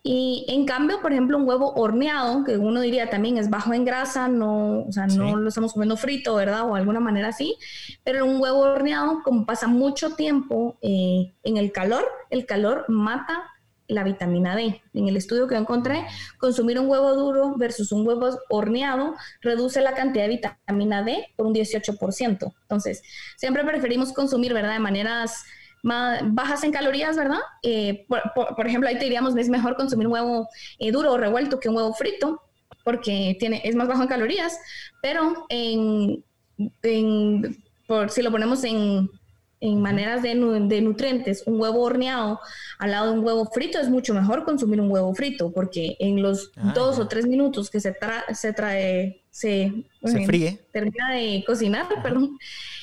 Y 0.05 0.45
en 0.49 0.65
cambio, 0.65 0.99
por 1.01 1.13
ejemplo, 1.13 1.37
un 1.37 1.47
huevo 1.47 1.71
horneado, 1.75 2.43
que 2.43 2.57
uno 2.57 2.81
diría 2.81 3.09
también 3.09 3.37
es 3.37 3.49
bajo 3.49 3.73
en 3.73 3.85
grasa, 3.85 4.27
no, 4.27 4.81
o 4.81 4.91
sea, 4.91 5.07
no 5.07 5.37
lo 5.37 5.47
estamos 5.47 5.71
comiendo 5.71 5.95
frito, 5.95 6.35
¿verdad? 6.35 6.69
O 6.69 6.75
alguna 6.75 6.99
manera 6.99 7.29
así, 7.29 7.55
pero 8.03 8.25
un 8.25 8.41
huevo 8.41 8.59
horneado, 8.59 9.21
como 9.23 9.45
pasa 9.45 9.67
mucho 9.67 10.15
tiempo 10.15 10.77
eh, 10.81 11.33
en 11.43 11.55
el 11.55 11.71
calor, 11.71 12.05
el 12.29 12.45
calor 12.45 12.83
mata 12.89 13.52
la 13.87 14.03
vitamina 14.03 14.55
D. 14.55 14.81
En 14.93 15.07
el 15.07 15.17
estudio 15.17 15.47
que 15.47 15.55
encontré, 15.55 16.05
consumir 16.37 16.79
un 16.79 16.87
huevo 16.87 17.13
duro 17.15 17.55
versus 17.57 17.91
un 17.91 18.07
huevo 18.07 18.37
horneado 18.49 19.15
reduce 19.41 19.81
la 19.81 19.93
cantidad 19.93 20.25
de 20.25 20.29
vitamina 20.29 21.03
D 21.03 21.27
por 21.35 21.47
un 21.47 21.53
18%. 21.53 22.53
Entonces, 22.61 23.03
siempre 23.37 23.63
preferimos 23.63 24.13
consumir, 24.13 24.53
¿verdad? 24.53 24.73
De 24.73 24.79
maneras 24.79 25.43
más 25.83 26.21
bajas 26.33 26.63
en 26.63 26.71
calorías, 26.71 27.15
¿verdad? 27.15 27.39
Eh, 27.61 28.05
por, 28.07 28.65
ejemplo, 28.65 28.87
ahí 28.89 28.97
te 28.97 29.03
diríamos, 29.03 29.35
es 29.35 29.49
mejor 29.49 29.75
consumir 29.75 30.07
un 30.07 30.13
huevo 30.13 30.47
eh, 30.79 30.91
duro 30.91 31.11
o 31.11 31.17
revuelto 31.17 31.59
que 31.59 31.69
un 31.69 31.75
huevo 31.75 31.93
frito, 31.93 32.41
porque 32.83 33.35
tiene, 33.39 33.61
es 33.65 33.75
más 33.75 33.87
bajo 33.87 34.01
en 34.01 34.07
calorías, 34.07 34.57
pero 35.01 35.45
en, 35.49 36.23
por, 37.85 38.09
si 38.09 38.21
lo 38.21 38.31
ponemos 38.31 38.63
en 38.63 39.09
en 39.63 39.81
maneras 39.81 40.21
de, 40.21 40.35
de, 40.35 40.81
nutrientes, 40.81 41.43
un 41.45 41.59
huevo 41.59 41.81
horneado 41.83 42.41
al 42.79 42.91
lado 42.91 43.11
de 43.11 43.17
un 43.17 43.25
huevo 43.25 43.45
frito, 43.45 43.79
es 43.79 43.89
mucho 43.89 44.13
mejor 44.13 44.43
consumir 44.43 44.81
un 44.81 44.91
huevo 44.91 45.15
frito, 45.15 45.53
porque 45.53 45.95
en 45.99 46.21
los 46.21 46.51
ah, 46.57 46.73
dos 46.75 46.99
o 46.99 47.07
tres 47.07 47.25
minutos 47.25 47.69
que 47.69 47.79
se, 47.79 47.95
se 48.33 48.51
trae, 48.51 49.23
se, 49.31 49.85
se 50.03 50.25
fríe. 50.25 50.59
termina 50.73 51.13
de 51.13 51.45
cocinar, 51.47 51.87
perdón, 52.03 52.37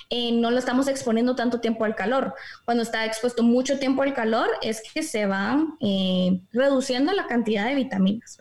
eh, 0.08 0.32
no 0.32 0.50
lo 0.50 0.58
estamos 0.58 0.88
exponiendo 0.88 1.36
tanto 1.36 1.60
tiempo 1.60 1.84
al 1.84 1.94
calor. 1.94 2.34
Cuando 2.64 2.82
está 2.82 3.04
expuesto 3.04 3.42
mucho 3.42 3.78
tiempo 3.78 4.02
al 4.02 4.14
calor, 4.14 4.48
es 4.62 4.82
que 4.94 5.02
se 5.02 5.26
va 5.26 5.62
eh, 5.80 6.40
reduciendo 6.50 7.12
la 7.12 7.26
cantidad 7.26 7.66
de 7.66 7.74
vitaminas, 7.74 8.38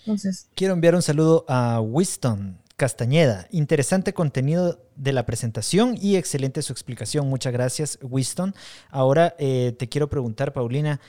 Entonces. 0.00 0.48
Quiero 0.56 0.74
enviar 0.74 0.96
un 0.96 1.02
saludo 1.02 1.44
a 1.46 1.80
Winston, 1.80 2.58
Castañeda. 2.78 3.48
Interesante 3.50 4.14
contenido 4.14 4.80
de 4.94 5.12
la 5.12 5.26
presentación 5.26 5.96
y 6.00 6.14
excelente 6.14 6.62
su 6.62 6.72
explicación. 6.72 7.28
Muchas 7.28 7.52
gracias, 7.52 7.98
Winston. 8.02 8.54
Ahora 8.88 9.34
eh, 9.40 9.74
te 9.76 9.88
quiero 9.88 10.08
preguntar, 10.08 10.52
Paulina, 10.52 11.00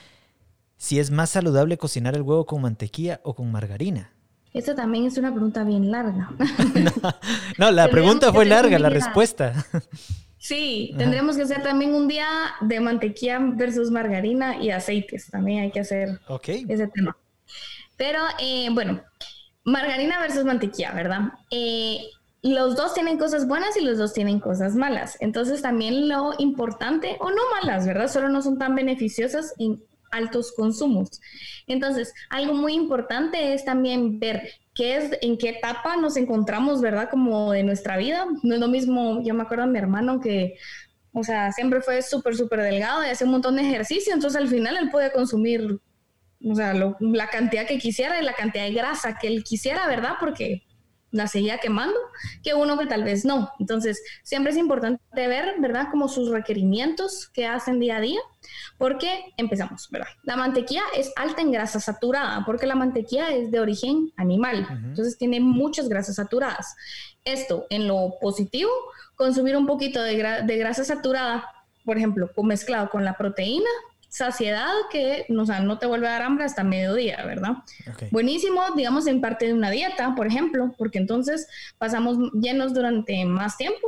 si 0.77 0.97
es 0.97 1.11
más 1.11 1.29
saludable 1.29 1.77
cocinar 1.77 2.15
el 2.15 2.23
huevo 2.23 2.47
con 2.47 2.63
mantequilla 2.63 3.21
o 3.23 3.35
con 3.35 3.51
margarina. 3.51 4.11
Esta 4.51 4.73
también 4.73 5.05
es 5.05 5.19
una 5.19 5.31
pregunta 5.31 5.63
bien 5.63 5.91
larga. 5.91 6.31
no, 7.59 7.69
la 7.69 7.87
pregunta 7.87 8.33
fue 8.33 8.45
larga, 8.45 8.79
la 8.79 8.89
respuesta. 8.89 9.63
Sí, 10.39 10.95
tendremos 10.97 11.35
que 11.35 11.43
hacer 11.43 11.61
también 11.61 11.93
un 11.93 12.07
día 12.07 12.25
de 12.61 12.79
mantequilla 12.79 13.37
versus 13.41 13.91
margarina 13.91 14.57
y 14.59 14.71
aceites. 14.71 15.29
También 15.29 15.59
hay 15.59 15.71
que 15.71 15.81
hacer 15.81 16.19
ese 16.67 16.87
tema. 16.87 17.15
Pero 17.95 18.21
eh, 18.39 18.69
bueno, 18.71 19.03
margarina 19.69 20.19
versus 20.19 20.45
mantequilla, 20.45 20.91
¿verdad? 20.93 21.33
Eh, 21.51 21.99
los 22.41 22.75
dos 22.75 22.93
tienen 22.93 23.17
cosas 23.17 23.47
buenas 23.47 23.75
y 23.77 23.81
los 23.81 23.97
dos 23.97 24.13
tienen 24.13 24.39
cosas 24.39 24.75
malas. 24.75 25.17
Entonces 25.19 25.61
también 25.61 26.07
lo 26.07 26.33
importante, 26.37 27.17
o 27.19 27.29
no 27.29 27.41
malas, 27.59 27.85
¿verdad? 27.85 28.07
Solo 28.07 28.29
no 28.29 28.41
son 28.41 28.57
tan 28.57 28.75
beneficiosas 28.75 29.53
en 29.57 29.81
altos 30.11 30.51
consumos. 30.53 31.21
Entonces, 31.67 32.13
algo 32.29 32.53
muy 32.53 32.73
importante 32.73 33.53
es 33.53 33.65
también 33.65 34.19
ver 34.19 34.49
qué 34.73 34.97
es, 34.97 35.11
en 35.21 35.37
qué 35.37 35.49
etapa 35.49 35.97
nos 35.97 36.17
encontramos, 36.17 36.81
¿verdad? 36.81 37.09
Como 37.09 37.51
de 37.51 37.63
nuestra 37.63 37.97
vida. 37.97 38.25
No 38.43 38.55
es 38.55 38.59
lo 38.59 38.67
mismo, 38.67 39.21
yo 39.23 39.33
me 39.33 39.43
acuerdo 39.43 39.65
de 39.65 39.71
mi 39.71 39.79
hermano 39.79 40.19
que, 40.19 40.55
o 41.13 41.23
sea, 41.23 41.51
siempre 41.51 41.81
fue 41.81 42.01
súper, 42.01 42.35
súper 42.35 42.61
delgado 42.61 43.03
y 43.03 43.09
hacía 43.09 43.25
un 43.25 43.33
montón 43.33 43.55
de 43.55 43.63
ejercicio, 43.63 44.13
entonces 44.13 44.39
al 44.39 44.47
final 44.47 44.77
él 44.77 44.89
puede 44.89 45.11
consumir, 45.11 45.79
o 46.43 46.55
sea, 46.55 46.73
la 46.73 47.29
cantidad 47.29 47.67
que 47.67 47.77
quisiera 47.77 48.21
y 48.21 48.23
la 48.23 48.33
cantidad 48.33 48.63
de 48.63 48.73
grasa 48.73 49.17
que 49.17 49.27
él 49.27 49.43
quisiera, 49.43 49.87
¿verdad? 49.87 50.13
Porque 50.19 50.63
la 51.11 51.27
seguía 51.27 51.57
quemando, 51.57 51.97
que 52.43 52.53
uno 52.53 52.77
que 52.77 52.85
tal 52.85 53.03
vez 53.03 53.25
no. 53.25 53.51
Entonces, 53.59 54.01
siempre 54.23 54.51
es 54.51 54.57
importante 54.57 55.01
ver, 55.13 55.55
¿verdad?, 55.59 55.87
como 55.89 56.07
sus 56.07 56.29
requerimientos 56.29 57.29
que 57.29 57.47
hacen 57.47 57.79
día 57.79 57.97
a 57.97 58.01
día, 58.01 58.19
porque 58.77 59.33
empezamos, 59.37 59.89
¿verdad? 59.89 60.09
La 60.23 60.35
mantequilla 60.35 60.83
es 60.95 61.11
alta 61.15 61.41
en 61.41 61.51
grasa 61.51 61.79
saturada, 61.79 62.43
porque 62.45 62.67
la 62.67 62.75
mantequilla 62.75 63.29
es 63.31 63.51
de 63.51 63.59
origen 63.59 64.11
animal, 64.17 64.67
entonces 64.69 65.17
tiene 65.17 65.39
muchas 65.39 65.89
grasas 65.89 66.15
saturadas. 66.15 66.75
Esto, 67.25 67.65
en 67.69 67.87
lo 67.87 68.15
positivo, 68.21 68.69
consumir 69.15 69.57
un 69.57 69.65
poquito 69.65 70.01
de, 70.01 70.43
de 70.45 70.57
grasa 70.57 70.83
saturada, 70.83 71.43
por 71.83 71.97
ejemplo, 71.97 72.29
mezclado 72.43 72.89
con 72.89 73.03
la 73.03 73.17
proteína, 73.17 73.69
saciedad 74.09 74.71
que 74.91 75.25
o 75.37 75.45
sea, 75.45 75.59
no 75.61 75.77
te 75.77 75.85
vuelve 75.85 76.07
a 76.07 76.11
dar 76.11 76.23
hambre 76.23 76.45
hasta 76.45 76.63
mediodía, 76.63 77.23
¿verdad? 77.25 77.51
Buenísimo, 78.11 78.61
digamos, 78.75 79.07
en 79.07 79.21
parte 79.21 79.45
de 79.45 79.53
una 79.53 79.69
dieta, 79.69 80.13
por 80.15 80.27
ejemplo, 80.27 80.73
porque 80.77 80.97
entonces 80.97 81.47
pasamos 81.77 82.17
llenos 82.33 82.73
durante 82.73 83.23
más 83.25 83.55
tiempo. 83.55 83.87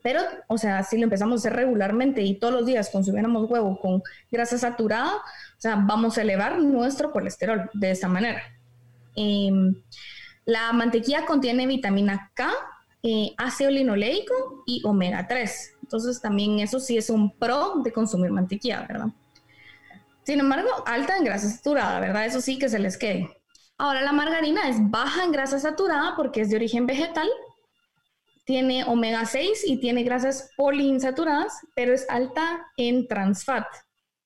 Pero, 0.00 0.20
o 0.46 0.56
sea, 0.56 0.84
si 0.84 0.96
lo 0.96 1.04
empezamos 1.04 1.34
a 1.34 1.48
hacer 1.48 1.56
regularmente 1.58 2.22
y 2.22 2.38
todos 2.38 2.54
los 2.54 2.66
días 2.66 2.88
consumiéramos 2.90 3.50
huevo 3.50 3.78
con 3.80 4.02
grasa 4.30 4.56
saturada, 4.56 5.12
o 5.16 5.60
sea, 5.60 5.76
vamos 5.76 6.16
a 6.16 6.22
elevar 6.22 6.58
nuestro 6.60 7.10
colesterol 7.10 7.68
de 7.74 7.90
esta 7.90 8.08
manera. 8.08 8.40
Em, 9.16 9.74
la 10.44 10.72
mantequilla 10.72 11.26
contiene 11.26 11.66
vitamina 11.66 12.30
K, 12.34 12.48
eh, 13.02 13.34
ácido 13.36 13.70
linoleico 13.70 14.62
y 14.66 14.80
omega 14.84 15.26
3. 15.26 15.77
Entonces 15.88 16.20
también 16.20 16.58
eso 16.60 16.80
sí 16.80 16.98
es 16.98 17.08
un 17.08 17.34
pro 17.38 17.76
de 17.82 17.90
consumir 17.90 18.30
mantequilla, 18.30 18.84
¿verdad? 18.86 19.06
Sin 20.22 20.38
embargo, 20.38 20.68
alta 20.84 21.16
en 21.16 21.24
grasa 21.24 21.48
saturada, 21.48 21.98
¿verdad? 21.98 22.26
Eso 22.26 22.42
sí 22.42 22.58
que 22.58 22.68
se 22.68 22.78
les 22.78 22.98
quede. 22.98 23.34
Ahora 23.78 24.02
la 24.02 24.12
margarina 24.12 24.68
es 24.68 24.76
baja 24.90 25.24
en 25.24 25.32
grasa 25.32 25.58
saturada 25.58 26.12
porque 26.14 26.42
es 26.42 26.50
de 26.50 26.56
origen 26.56 26.84
vegetal, 26.84 27.26
tiene 28.44 28.84
omega 28.84 29.24
6 29.24 29.62
y 29.66 29.80
tiene 29.80 30.02
grasas 30.02 30.50
poliinsaturadas, 30.58 31.54
pero 31.74 31.94
es 31.94 32.04
alta 32.10 32.66
en 32.76 33.08
trans 33.08 33.46
fat, 33.46 33.64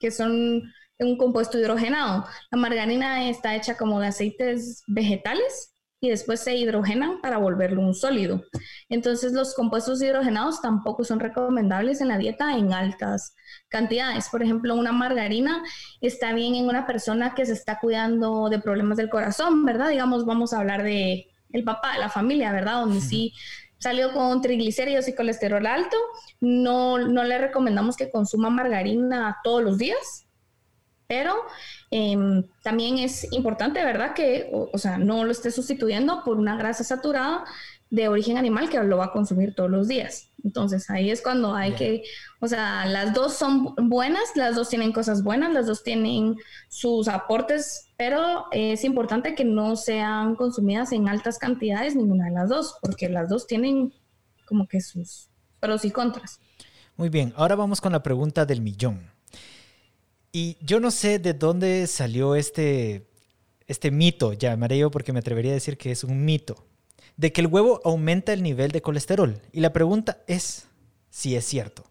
que 0.00 0.10
son 0.10 0.62
un 0.98 1.16
compuesto 1.16 1.60
hidrogenado. 1.60 2.26
La 2.50 2.58
margarina 2.58 3.28
está 3.28 3.54
hecha 3.54 3.76
como 3.76 4.00
de 4.00 4.08
aceites 4.08 4.82
vegetales 4.88 5.71
y 6.02 6.10
después 6.10 6.40
se 6.40 6.56
hidrogenan 6.56 7.20
para 7.20 7.38
volverlo 7.38 7.80
un 7.80 7.94
sólido. 7.94 8.42
Entonces 8.88 9.32
los 9.32 9.54
compuestos 9.54 10.02
hidrogenados 10.02 10.60
tampoco 10.60 11.04
son 11.04 11.20
recomendables 11.20 12.00
en 12.00 12.08
la 12.08 12.18
dieta 12.18 12.56
en 12.56 12.72
altas 12.72 13.36
cantidades. 13.68 14.28
Por 14.28 14.42
ejemplo, 14.42 14.74
una 14.74 14.90
margarina 14.90 15.62
está 16.00 16.32
bien 16.32 16.56
en 16.56 16.68
una 16.68 16.88
persona 16.88 17.34
que 17.36 17.46
se 17.46 17.52
está 17.52 17.78
cuidando 17.78 18.48
de 18.48 18.58
problemas 18.58 18.98
del 18.98 19.10
corazón, 19.10 19.64
¿verdad? 19.64 19.90
Digamos, 19.90 20.26
vamos 20.26 20.52
a 20.52 20.58
hablar 20.58 20.82
de 20.82 21.28
el 21.52 21.62
papá 21.62 21.92
de 21.92 22.00
la 22.00 22.08
familia, 22.08 22.50
¿verdad? 22.50 22.80
Donde 22.80 23.00
sí 23.00 23.32
salió 23.78 24.12
con 24.12 24.42
triglicéridos 24.42 25.06
y 25.06 25.14
colesterol 25.14 25.64
alto, 25.66 25.96
no, 26.40 26.98
no 26.98 27.22
le 27.22 27.38
recomendamos 27.38 27.96
que 27.96 28.10
consuma 28.10 28.50
margarina 28.50 29.38
todos 29.44 29.62
los 29.62 29.78
días, 29.78 30.21
pero 31.06 31.34
em, 31.90 32.44
también 32.62 32.98
es 32.98 33.30
importante, 33.32 33.84
¿verdad? 33.84 34.14
Que, 34.14 34.50
o, 34.52 34.78
sea, 34.78 34.98
no 34.98 35.24
lo 35.24 35.30
esté 35.30 35.50
sustituyendo 35.50 36.22
por 36.24 36.38
una 36.38 36.56
grasa 36.56 36.84
saturada 36.84 37.44
de 37.90 38.08
origen 38.08 38.38
animal 38.38 38.70
que 38.70 38.82
lo 38.82 38.96
va 38.96 39.06
a 39.06 39.12
consumir 39.12 39.54
todos 39.54 39.70
los 39.70 39.86
días. 39.86 40.30
Entonces 40.42 40.88
ahí 40.88 41.10
es 41.10 41.20
cuando 41.20 41.54
hay 41.54 41.72
que, 41.74 42.02
o 42.40 42.48
sea, 42.48 42.86
las 42.86 43.12
dos 43.12 43.34
son 43.34 43.74
buenas, 43.76 44.22
las 44.34 44.56
dos 44.56 44.70
tienen 44.70 44.92
cosas 44.92 45.22
buenas, 45.22 45.52
las 45.52 45.66
dos 45.66 45.82
tienen 45.82 46.36
sus 46.68 47.06
aportes, 47.06 47.90
pero 47.98 48.46
es 48.50 48.82
importante 48.84 49.34
que 49.34 49.44
no 49.44 49.76
sean 49.76 50.34
consumidas 50.34 50.92
en 50.92 51.08
altas 51.08 51.38
cantidades 51.38 51.94
ninguna 51.94 52.24
de 52.24 52.32
las 52.32 52.48
dos, 52.48 52.76
porque 52.80 53.08
las 53.10 53.28
dos 53.28 53.46
tienen 53.46 53.92
como 54.46 54.66
que 54.66 54.80
sus 54.80 55.28
pros 55.60 55.84
y 55.84 55.90
contras. 55.90 56.40
Muy 56.96 57.08
bien, 57.08 57.32
ahora 57.36 57.54
vamos 57.54 57.80
con 57.80 57.92
la 57.92 58.02
pregunta 58.02 58.46
del 58.46 58.62
millón. 58.62 59.11
Y 60.32 60.56
yo 60.62 60.80
no 60.80 60.90
sé 60.90 61.18
de 61.18 61.34
dónde 61.34 61.86
salió 61.86 62.34
este, 62.34 63.06
este 63.66 63.90
mito, 63.90 64.32
llamaré 64.32 64.78
yo 64.78 64.90
porque 64.90 65.12
me 65.12 65.18
atrevería 65.18 65.50
a 65.50 65.54
decir 65.54 65.76
que 65.76 65.90
es 65.90 66.04
un 66.04 66.24
mito, 66.24 66.64
de 67.18 67.32
que 67.32 67.42
el 67.42 67.48
huevo 67.48 67.82
aumenta 67.84 68.32
el 68.32 68.42
nivel 68.42 68.70
de 68.70 68.80
colesterol. 68.80 69.38
Y 69.52 69.60
la 69.60 69.74
pregunta 69.74 70.22
es 70.26 70.68
si 71.10 71.36
es 71.36 71.44
cierto. 71.44 71.84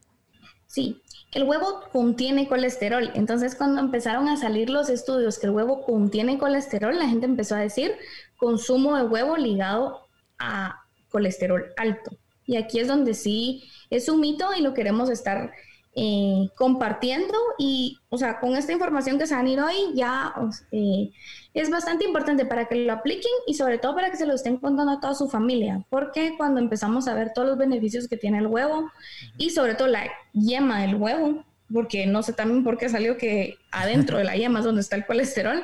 Sí, 0.65 1.04
el 1.34 1.43
huevo 1.43 1.82
contiene 1.91 2.47
colesterol. 2.47 3.12
Entonces, 3.13 3.56
cuando 3.56 3.80
empezaron 3.80 4.27
a 4.27 4.38
salir 4.38 4.71
los 4.71 4.89
estudios 4.89 5.38
que 5.38 5.45
el 5.45 5.54
huevo 5.54 5.84
contiene 5.84 6.39
colesterol, 6.39 6.97
la 6.97 7.08
gente 7.08 7.27
empezó 7.27 7.56
a 7.56 7.60
decir 7.60 7.93
consumo 8.38 8.97
de 8.97 9.04
huevo 9.04 9.38
ligado 9.38 10.08
a 10.39 10.84
colesterol 11.10 11.65
alto. 11.77 12.17
Y 12.45 12.58
aquí 12.58 12.80
es 12.80 12.88
donde 12.88 13.13
sí 13.13 13.69
es 13.91 14.10
un 14.10 14.19
mito 14.19 14.49
y 14.58 14.62
lo 14.62 14.73
queremos 14.73 15.12
estar 15.12 15.51
eh, 15.93 16.47
compartiendo 16.56 17.38
y, 17.58 17.97
o 18.10 18.17
sea, 18.17 18.39
con 18.39 18.56
esta 18.56 18.71
información 18.71 19.19
que 19.19 19.27
se 19.27 19.36
han 19.36 19.47
ido 19.47 19.65
hoy 19.65 19.93
ya 19.93 20.34
eh, 20.71 21.12
es 21.54 21.69
bastante 21.69 22.06
importante 22.06 22.45
para 22.45 22.65
que 22.65 22.75
lo 22.75 22.93
apliquen 22.93 23.32
y 23.45 23.56
sobre 23.56 23.77
todo 23.77 23.93
para 23.93 24.10
que 24.10 24.15
se 24.15 24.25
lo 24.25 24.34
estén 24.34 24.56
contando 24.56 24.93
a 24.93 24.99
toda 25.01 25.15
su 25.15 25.27
familia, 25.30 25.84
porque 25.89 26.36
cuando 26.38 26.62
empezamos 26.62 27.10
a 27.10 27.13
ver 27.13 27.34
todos 27.34 27.49
los 27.49 27.58
beneficios 27.58 28.08
que 28.08 28.15
tiene 28.15 28.38
el 28.38 28.47
huevo 28.47 28.89
y 29.38 29.49
sobre 29.49 29.75
todo 29.75 29.89
la 29.89 30.10
yema 30.32 30.82
del 30.82 30.95
huevo, 30.95 31.43
porque 31.73 32.06
no 32.06 32.23
sé 32.23 32.32
también 32.32 32.63
por 32.63 32.77
qué 32.77 32.88
salió 32.88 33.17
que 33.17 33.58
adentro 33.71 34.17
de 34.17 34.23
la 34.23 34.38
yema 34.38 34.60
es 34.60 34.65
donde 34.65 34.82
está 34.82 34.95
el 34.95 35.06
colesterol, 35.06 35.62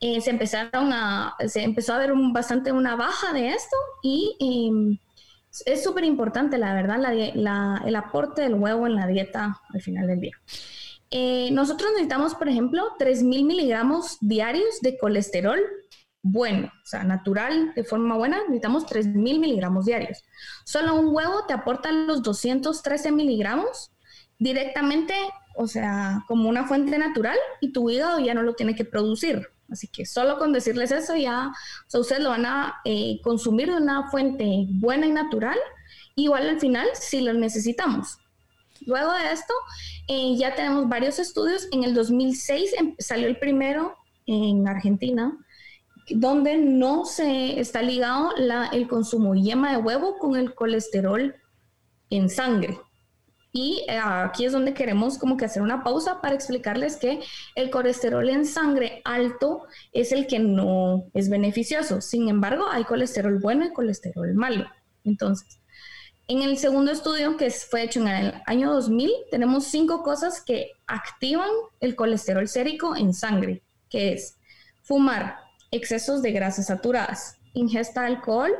eh, 0.00 0.20
se 0.20 0.30
empezaron 0.30 0.92
a, 0.92 1.36
se 1.46 1.62
empezó 1.62 1.94
a 1.94 1.98
ver 1.98 2.10
un, 2.10 2.32
bastante 2.32 2.72
una 2.72 2.96
baja 2.96 3.32
de 3.32 3.50
esto 3.50 3.76
y 4.02 4.34
em, 4.40 4.98
es 5.66 5.82
súper 5.82 6.04
importante, 6.04 6.58
la 6.58 6.74
verdad, 6.74 7.12
el 7.12 7.96
aporte 7.96 8.42
del 8.42 8.54
huevo 8.54 8.86
en 8.86 8.94
la 8.94 9.06
dieta 9.06 9.60
al 9.72 9.82
final 9.82 10.06
del 10.06 10.20
día. 10.20 10.36
Eh, 11.10 11.50
nosotros 11.52 11.90
necesitamos, 11.92 12.34
por 12.34 12.48
ejemplo, 12.48 12.84
3.000 12.98 13.44
miligramos 13.44 14.18
diarios 14.20 14.80
de 14.80 14.96
colesterol 14.96 15.60
bueno, 16.22 16.66
o 16.66 16.86
sea, 16.86 17.02
natural, 17.04 17.72
de 17.74 17.84
forma 17.84 18.16
buena, 18.16 18.38
necesitamos 18.40 18.86
3.000 18.86 19.14
miligramos 19.40 19.86
diarios. 19.86 20.22
Solo 20.64 20.94
un 20.94 21.14
huevo 21.14 21.46
te 21.46 21.54
aporta 21.54 21.92
los 21.92 22.22
213 22.22 23.12
miligramos 23.12 23.92
directamente, 24.38 25.14
o 25.56 25.66
sea, 25.66 26.24
como 26.28 26.48
una 26.48 26.66
fuente 26.66 26.98
natural 26.98 27.38
y 27.60 27.72
tu 27.72 27.88
hígado 27.88 28.20
ya 28.20 28.34
no 28.34 28.42
lo 28.42 28.54
tiene 28.54 28.74
que 28.74 28.84
producir. 28.84 29.48
Así 29.70 29.88
que 29.88 30.04
solo 30.04 30.38
con 30.38 30.52
decirles 30.52 30.90
eso 30.90 31.16
ya, 31.16 31.52
ustedes 31.92 32.22
lo 32.22 32.30
van 32.30 32.46
a 32.46 32.80
eh, 32.84 33.20
consumir 33.22 33.70
de 33.70 33.76
una 33.76 34.10
fuente 34.10 34.66
buena 34.68 35.06
y 35.06 35.12
natural, 35.12 35.58
igual 36.16 36.48
al 36.48 36.60
final 36.60 36.88
si 36.94 37.20
lo 37.20 37.32
necesitamos. 37.32 38.18
Luego 38.86 39.12
de 39.12 39.32
esto, 39.32 39.54
eh, 40.08 40.36
ya 40.36 40.54
tenemos 40.54 40.88
varios 40.88 41.18
estudios. 41.18 41.68
En 41.72 41.84
el 41.84 41.94
2006 41.94 42.74
em, 42.78 42.94
salió 42.98 43.28
el 43.28 43.38
primero 43.38 43.94
en 44.26 44.66
Argentina, 44.66 45.36
donde 46.08 46.56
no 46.56 47.04
se 47.04 47.60
está 47.60 47.82
ligado 47.82 48.30
el 48.72 48.88
consumo 48.88 49.34
yema 49.34 49.70
de 49.72 49.76
huevo 49.76 50.18
con 50.18 50.36
el 50.36 50.54
colesterol 50.54 51.36
en 52.10 52.28
sangre. 52.28 52.80
Y 53.52 53.84
eh, 53.88 53.98
aquí 53.98 54.44
es 54.44 54.52
donde 54.52 54.74
queremos 54.74 55.18
como 55.18 55.36
que 55.36 55.44
hacer 55.44 55.62
una 55.62 55.82
pausa 55.82 56.20
para 56.20 56.34
explicarles 56.34 56.96
que 56.96 57.20
el 57.56 57.70
colesterol 57.70 58.28
en 58.28 58.46
sangre 58.46 59.02
alto 59.04 59.66
es 59.92 60.12
el 60.12 60.26
que 60.26 60.38
no 60.38 61.04
es 61.14 61.28
beneficioso. 61.28 62.00
Sin 62.00 62.28
embargo, 62.28 62.66
hay 62.70 62.84
colesterol 62.84 63.38
bueno 63.40 63.64
y 63.64 63.72
colesterol 63.72 64.34
malo. 64.34 64.66
Entonces, 65.04 65.60
En 66.28 66.42
el 66.42 66.58
segundo 66.58 66.92
estudio, 66.92 67.36
que 67.36 67.50
fue 67.50 67.82
hecho 67.82 68.00
en 68.00 68.06
el 68.06 68.34
año 68.46 68.72
2000, 68.72 69.10
tenemos 69.32 69.64
cinco 69.64 70.04
cosas 70.04 70.40
que 70.40 70.70
activan 70.86 71.50
el 71.80 71.96
colesterol 71.96 72.46
sérico 72.46 72.94
en 72.94 73.12
sangre, 73.14 73.64
que 73.88 74.12
es 74.12 74.38
fumar, 74.82 75.38
excesos 75.72 76.22
de 76.22 76.30
grasas 76.30 76.68
saturadas, 76.68 77.36
ingesta 77.52 78.02
de 78.02 78.08
alcohol, 78.08 78.52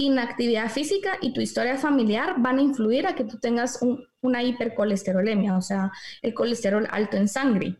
inactividad 0.00 0.70
física 0.70 1.18
y 1.20 1.32
tu 1.32 1.40
historia 1.40 1.76
familiar 1.76 2.36
van 2.38 2.58
a 2.58 2.62
influir 2.62 3.06
a 3.06 3.14
que 3.14 3.24
tú 3.24 3.38
tengas 3.38 3.78
una 4.22 4.42
hipercolesterolemia, 4.42 5.56
o 5.56 5.62
sea, 5.62 5.92
el 6.22 6.32
colesterol 6.34 6.88
alto 6.90 7.16
en 7.18 7.28
sangre. 7.28 7.76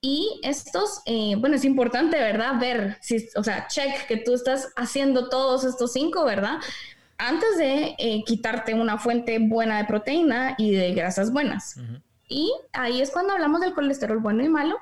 Y 0.00 0.40
estos, 0.44 1.02
eh, 1.06 1.34
bueno, 1.36 1.56
es 1.56 1.64
importante, 1.64 2.18
¿verdad? 2.18 2.60
Ver, 2.60 2.98
si, 3.00 3.28
o 3.34 3.42
sea, 3.42 3.66
check 3.66 4.06
que 4.06 4.18
tú 4.18 4.34
estás 4.34 4.72
haciendo 4.76 5.28
todos 5.28 5.64
estos 5.64 5.92
cinco, 5.92 6.24
¿verdad? 6.24 6.58
Antes 7.18 7.58
de 7.58 7.96
eh, 7.98 8.22
quitarte 8.24 8.74
una 8.74 8.98
fuente 8.98 9.38
buena 9.40 9.78
de 9.78 9.84
proteína 9.86 10.54
y 10.58 10.70
de 10.70 10.94
grasas 10.94 11.32
buenas. 11.32 11.80
Y 12.28 12.52
ahí 12.72 13.00
es 13.00 13.10
cuando 13.10 13.32
hablamos 13.32 13.60
del 13.60 13.74
colesterol 13.74 14.18
bueno 14.18 14.44
y 14.44 14.48
malo. 14.48 14.76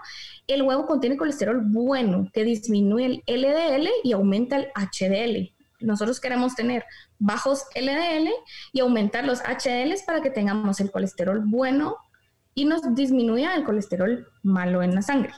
El 0.47 0.62
huevo 0.62 0.87
contiene 0.87 1.16
colesterol 1.16 1.62
bueno 1.62 2.29
que 2.33 2.44
disminuye 2.44 3.23
el 3.27 3.42
LDL 3.42 3.88
y 4.03 4.12
aumenta 4.12 4.57
el 4.57 4.68
HDL. 4.75 5.53
Nosotros 5.85 6.20
queremos 6.20 6.55
tener 6.55 6.85
bajos 7.18 7.64
LDL 7.75 8.31
y 8.73 8.81
aumentar 8.81 9.25
los 9.25 9.40
HDLs 9.40 10.03
para 10.03 10.20
que 10.23 10.31
tengamos 10.31 10.81
el 10.81 10.90
colesterol 10.90 11.42
bueno 11.44 11.97
y 12.55 12.64
nos 12.64 12.94
disminuya 12.94 13.55
el 13.55 13.64
colesterol 13.64 14.27
malo 14.42 14.83
en 14.83 14.94
la 14.94 15.03
sangre. 15.03 15.33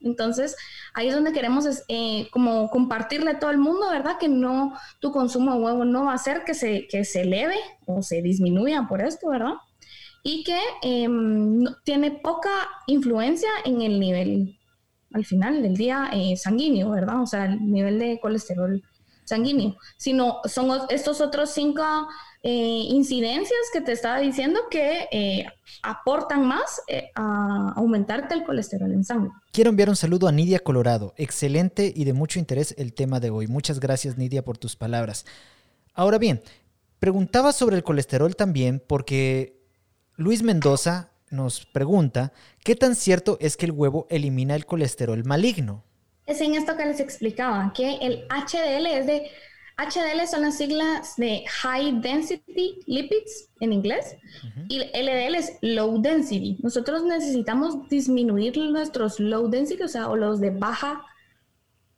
Entonces, 0.00 0.56
ahí 0.94 1.08
es 1.08 1.14
donde 1.14 1.32
queremos 1.32 1.66
eh, 1.88 2.28
como 2.30 2.70
compartirle 2.70 3.32
a 3.32 3.38
todo 3.38 3.50
el 3.50 3.58
mundo, 3.58 3.90
¿verdad? 3.90 4.16
Que 4.18 4.28
no, 4.28 4.74
tu 5.00 5.10
consumo 5.10 5.54
de 5.54 5.60
huevo 5.60 5.84
no 5.84 6.04
va 6.04 6.12
a 6.12 6.16
hacer 6.16 6.44
que 6.44 6.54
se, 6.54 6.86
que 6.88 7.04
se 7.04 7.22
eleve 7.22 7.56
o 7.86 8.02
se 8.02 8.22
disminuya 8.22 8.86
por 8.88 9.00
esto, 9.02 9.28
¿verdad? 9.28 9.54
Y 10.22 10.44
que 10.44 10.58
em, 10.82 11.64
tiene 11.84 12.12
poca 12.12 12.50
influencia 12.86 13.48
en 13.64 13.82
el 13.82 13.98
nivel, 13.98 14.58
al 15.12 15.24
final 15.24 15.62
del 15.62 15.76
día, 15.76 16.10
eh, 16.12 16.36
sanguíneo, 16.36 16.90
¿verdad? 16.90 17.22
O 17.22 17.26
sea, 17.26 17.46
el 17.46 17.70
nivel 17.70 17.98
de 17.98 18.20
colesterol 18.20 18.82
sanguíneo, 19.28 19.76
sino 19.96 20.40
son 20.44 20.86
estos 20.90 21.20
otros 21.20 21.50
cinco 21.50 21.82
eh, 22.42 22.84
incidencias 22.88 23.58
que 23.72 23.80
te 23.80 23.92
estaba 23.92 24.20
diciendo 24.20 24.60
que 24.70 25.08
eh, 25.10 25.46
aportan 25.82 26.46
más 26.46 26.80
eh, 26.86 27.10
a 27.16 27.72
aumentarte 27.74 28.34
el 28.34 28.44
colesterol 28.44 28.92
en 28.92 29.04
sangre. 29.04 29.30
Quiero 29.52 29.70
enviar 29.70 29.88
un 29.88 29.96
saludo 29.96 30.28
a 30.28 30.32
Nidia 30.32 30.60
Colorado. 30.60 31.14
Excelente 31.16 31.92
y 31.94 32.04
de 32.04 32.12
mucho 32.12 32.38
interés 32.38 32.74
el 32.78 32.94
tema 32.94 33.18
de 33.18 33.30
hoy. 33.30 33.48
Muchas 33.48 33.80
gracias 33.80 34.16
Nidia 34.16 34.44
por 34.44 34.56
tus 34.56 34.76
palabras. 34.76 35.26
Ahora 35.94 36.18
bien, 36.18 36.40
preguntaba 37.00 37.52
sobre 37.52 37.76
el 37.76 37.82
colesterol 37.82 38.36
también 38.36 38.82
porque 38.86 39.60
Luis 40.16 40.42
Mendoza 40.42 41.10
nos 41.30 41.66
pregunta, 41.66 42.32
¿qué 42.62 42.76
tan 42.76 42.94
cierto 42.94 43.36
es 43.40 43.56
que 43.56 43.66
el 43.66 43.72
huevo 43.72 44.06
elimina 44.10 44.54
el 44.54 44.64
colesterol 44.64 45.24
maligno? 45.24 45.84
Es 46.28 46.42
en 46.42 46.54
esto 46.54 46.76
que 46.76 46.84
les 46.84 47.00
explicaba, 47.00 47.72
que 47.74 47.96
el 48.02 48.26
HDL 48.28 48.86
es 48.86 49.06
de... 49.06 49.30
HDL 49.78 50.26
son 50.28 50.42
las 50.42 50.58
siglas 50.58 51.14
de 51.16 51.44
High 51.62 52.00
Density 52.00 52.80
Lipids 52.86 53.48
en 53.60 53.72
inglés 53.72 54.16
y 54.68 54.80
LDL 54.80 55.36
es 55.36 55.56
Low 55.62 56.02
Density. 56.02 56.58
Nosotros 56.64 57.04
necesitamos 57.04 57.88
disminuir 57.88 58.58
nuestros 58.58 59.20
Low 59.20 59.48
Density, 59.48 59.84
o 59.84 59.88
sea, 59.88 60.08
o 60.08 60.16
los 60.16 60.40
de 60.40 60.50
baja 60.50 61.02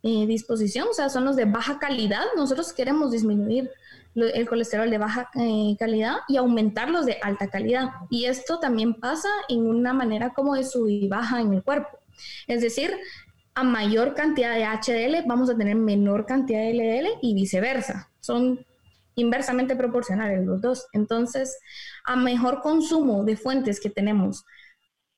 eh, 0.03 0.27
disposición, 0.27 0.89
o 0.91 0.93
sea, 0.93 1.09
son 1.09 1.25
los 1.25 1.37
de 1.37 1.47
baja 1.47 1.79
calidad. 1.79 2.23
Nosotros 2.37 2.73
queremos 2.75 3.11
disminuir 3.13 3.71
el 4.15 4.49
colesterol 4.49 4.91
de 4.91 4.99
baja 4.99 5.31
eh, 5.35 5.75
calidad 5.79 6.17
y 6.29 6.37
aumentar 6.37 6.91
los 6.91 7.07
de 7.07 7.19
alta 7.23 7.49
calidad. 7.49 7.89
Y 8.11 8.27
esto 8.27 8.61
también 8.61 8.95
pasa 8.95 9.31
en 9.49 9.67
una 9.67 9.93
manera 9.95 10.35
como 10.35 10.55
de 10.55 10.65
subir 10.65 11.05
y 11.05 11.09
baja 11.09 11.41
en 11.41 11.55
el 11.55 11.63
cuerpo. 11.63 11.99
Es 12.47 12.61
decir, 12.61 12.95
a 13.55 13.65
mayor 13.65 14.15
cantidad 14.15 14.55
de 14.55 14.65
HDL 14.65 15.27
vamos 15.27 15.51
a 15.51 15.57
tener 15.57 15.77
menor 15.77 16.27
cantidad 16.27 16.61
de 16.61 16.75
LDL 16.75 17.19
y 17.23 17.35
viceversa. 17.35 18.11
Son 18.21 18.65
inversamente 19.15 19.77
proporcionales 19.77 20.45
los 20.45 20.61
dos. 20.61 20.87
Entonces, 20.93 21.59
a 22.05 22.17
mejor 22.17 22.61
consumo 22.61 23.25
de 23.25 23.37
fuentes 23.37 23.81
que 23.81 23.91
tenemos 23.91 24.45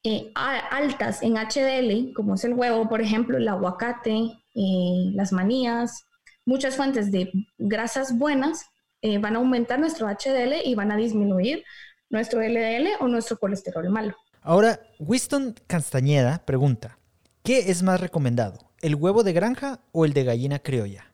eh, 0.04 0.32
altas 0.34 1.22
en 1.22 1.34
HDL, 1.34 2.12
como 2.14 2.34
es 2.34 2.44
el 2.44 2.54
huevo, 2.54 2.88
por 2.88 3.00
ejemplo, 3.00 3.36
el 3.38 3.46
aguacate, 3.46 4.32
eh, 4.54 5.10
las 5.14 5.32
manías, 5.32 6.06
muchas 6.44 6.76
fuentes 6.76 7.12
de 7.12 7.30
grasas 7.58 8.18
buenas 8.18 8.66
eh, 9.00 9.18
van 9.18 9.36
a 9.36 9.38
aumentar 9.38 9.78
nuestro 9.78 10.08
HDL 10.08 10.54
y 10.64 10.74
van 10.74 10.90
a 10.90 10.96
disminuir 10.96 11.64
nuestro 12.10 12.40
LDL 12.40 12.88
o 13.00 13.08
nuestro 13.08 13.38
colesterol 13.38 13.88
malo. 13.90 14.16
Ahora, 14.40 14.80
Winston 14.98 15.54
Castañeda 15.68 16.44
pregunta, 16.44 16.98
¿Qué 17.44 17.72
es 17.72 17.82
más 17.82 18.00
recomendado? 18.00 18.70
¿El 18.82 18.94
huevo 18.94 19.24
de 19.24 19.32
granja 19.32 19.80
o 19.90 20.04
el 20.04 20.12
de 20.12 20.22
gallina 20.22 20.60
criolla? 20.60 21.12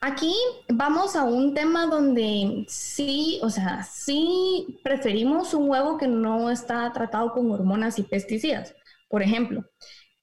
Aquí 0.00 0.34
vamos 0.70 1.16
a 1.16 1.24
un 1.24 1.52
tema 1.52 1.86
donde 1.86 2.64
sí, 2.66 3.38
o 3.42 3.50
sea, 3.50 3.82
sí 3.82 4.80
preferimos 4.82 5.52
un 5.52 5.68
huevo 5.68 5.98
que 5.98 6.08
no 6.08 6.48
está 6.48 6.90
tratado 6.94 7.30
con 7.32 7.50
hormonas 7.50 7.98
y 7.98 8.04
pesticidas, 8.04 8.74
por 9.10 9.22
ejemplo. 9.22 9.66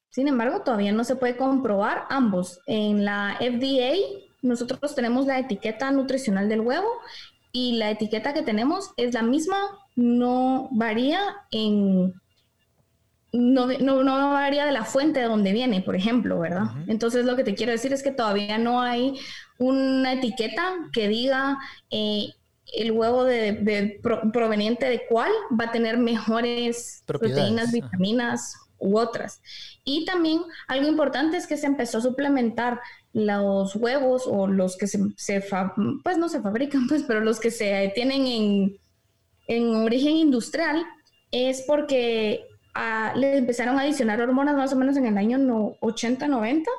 Sin 0.10 0.28
embargo, 0.28 0.62
todavía 0.62 0.92
no 0.92 1.04
se 1.04 1.18
puede 1.18 1.38
comprobar 1.38 2.06
ambos. 2.10 2.60
En 2.66 3.06
la 3.06 3.38
FDA, 3.40 3.94
nosotros 4.42 4.96
tenemos 4.96 5.28
la 5.28 5.38
etiqueta 5.38 5.92
nutricional 5.92 6.50
del 6.50 6.62
huevo 6.62 6.90
y 7.52 7.78
la 7.78 7.92
etiqueta 7.92 8.34
que 8.34 8.42
tenemos 8.42 8.90
es 8.98 9.14
la 9.14 9.22
misma, 9.22 9.58
no 9.96 10.68
varía 10.72 11.20
en 11.52 12.16
no, 13.34 13.66
no, 13.66 14.04
no, 14.04 14.30
varía 14.32 14.66
de 14.66 14.72
la 14.72 14.86
fuente 14.86 15.20
de 15.20 15.26
donde 15.26 15.54
viene, 15.54 15.82
por 15.82 15.96
ejemplo, 15.96 16.40
¿verdad? 16.40 16.68
Entonces 16.88 17.26
lo 17.26 17.36
que 17.36 17.44
te 17.44 17.56
quiero 17.56 17.72
decir 17.72 17.92
es 17.92 18.04
que 18.04 18.12
todavía 18.12 18.60
no 18.60 18.80
hay 18.80 19.20
una 19.58 20.14
etiqueta 20.14 20.64
que 20.94 21.08
diga 21.08 21.58
eh, 21.90 22.28
el 22.74 22.92
huevo 22.92 23.24
de, 23.24 24.00
proveniente 24.32 24.86
de 24.88 25.08
cuál 25.10 25.32
va 25.60 25.66
a 25.66 25.72
tener 25.72 25.98
mejores 25.98 27.04
proteínas, 27.08 27.72
vitaminas 27.72 28.56
u 28.78 29.00
otras. 29.00 29.42
Y 29.84 30.06
también 30.06 30.42
algo 30.68 30.88
importante 30.88 31.36
es 31.38 31.48
que 31.48 31.58
se 31.58 31.66
empezó 31.66 31.98
a 31.98 32.02
suplementar 32.02 32.82
los 33.14 33.76
huevos 33.76 34.24
o 34.28 34.46
los 34.46 34.78
que 34.78 34.86
se, 34.86 35.00
pues 36.04 36.18
no 36.20 36.30
se 36.30 36.42
fabrican, 36.42 36.88
pues, 36.88 37.04
pero 37.04 37.20
los 37.20 37.40
que 37.40 37.50
se 37.50 37.92
tienen 37.96 38.28
en, 38.28 38.78
en 39.48 39.76
origen 39.76 40.18
industrial 40.18 40.86
es 41.32 41.64
porque 41.66 42.46
le 43.16 43.38
empezaron 43.38 43.78
a 43.78 43.84
adicionar 43.84 44.22
hormonas 44.22 44.56
más 44.56 44.74
o 44.74 44.76
menos 44.76 44.98
en 44.98 45.06
el 45.06 45.18
año 45.18 45.76
80, 45.82 46.28
90, 46.28 46.70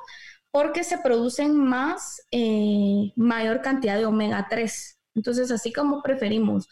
porque 0.51 0.85
se 0.85 0.99
producen 0.99 1.57
más, 1.57 2.23
eh, 2.31 3.13
mayor 3.17 3.61
cantidad 3.61 3.97
de 3.97 4.07
omega 4.07 4.47
3. 4.49 5.01
Entonces, 5.15 5.51
así 5.51 5.73
como 5.73 6.03
preferimos 6.03 6.69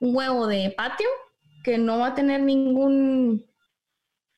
un 0.00 0.14
huevo 0.14 0.46
de 0.46 0.72
patio, 0.76 1.08
que 1.62 1.78
no 1.78 1.98
va 1.98 2.08
a 2.08 2.14
tener 2.14 2.42
ningún, 2.42 3.46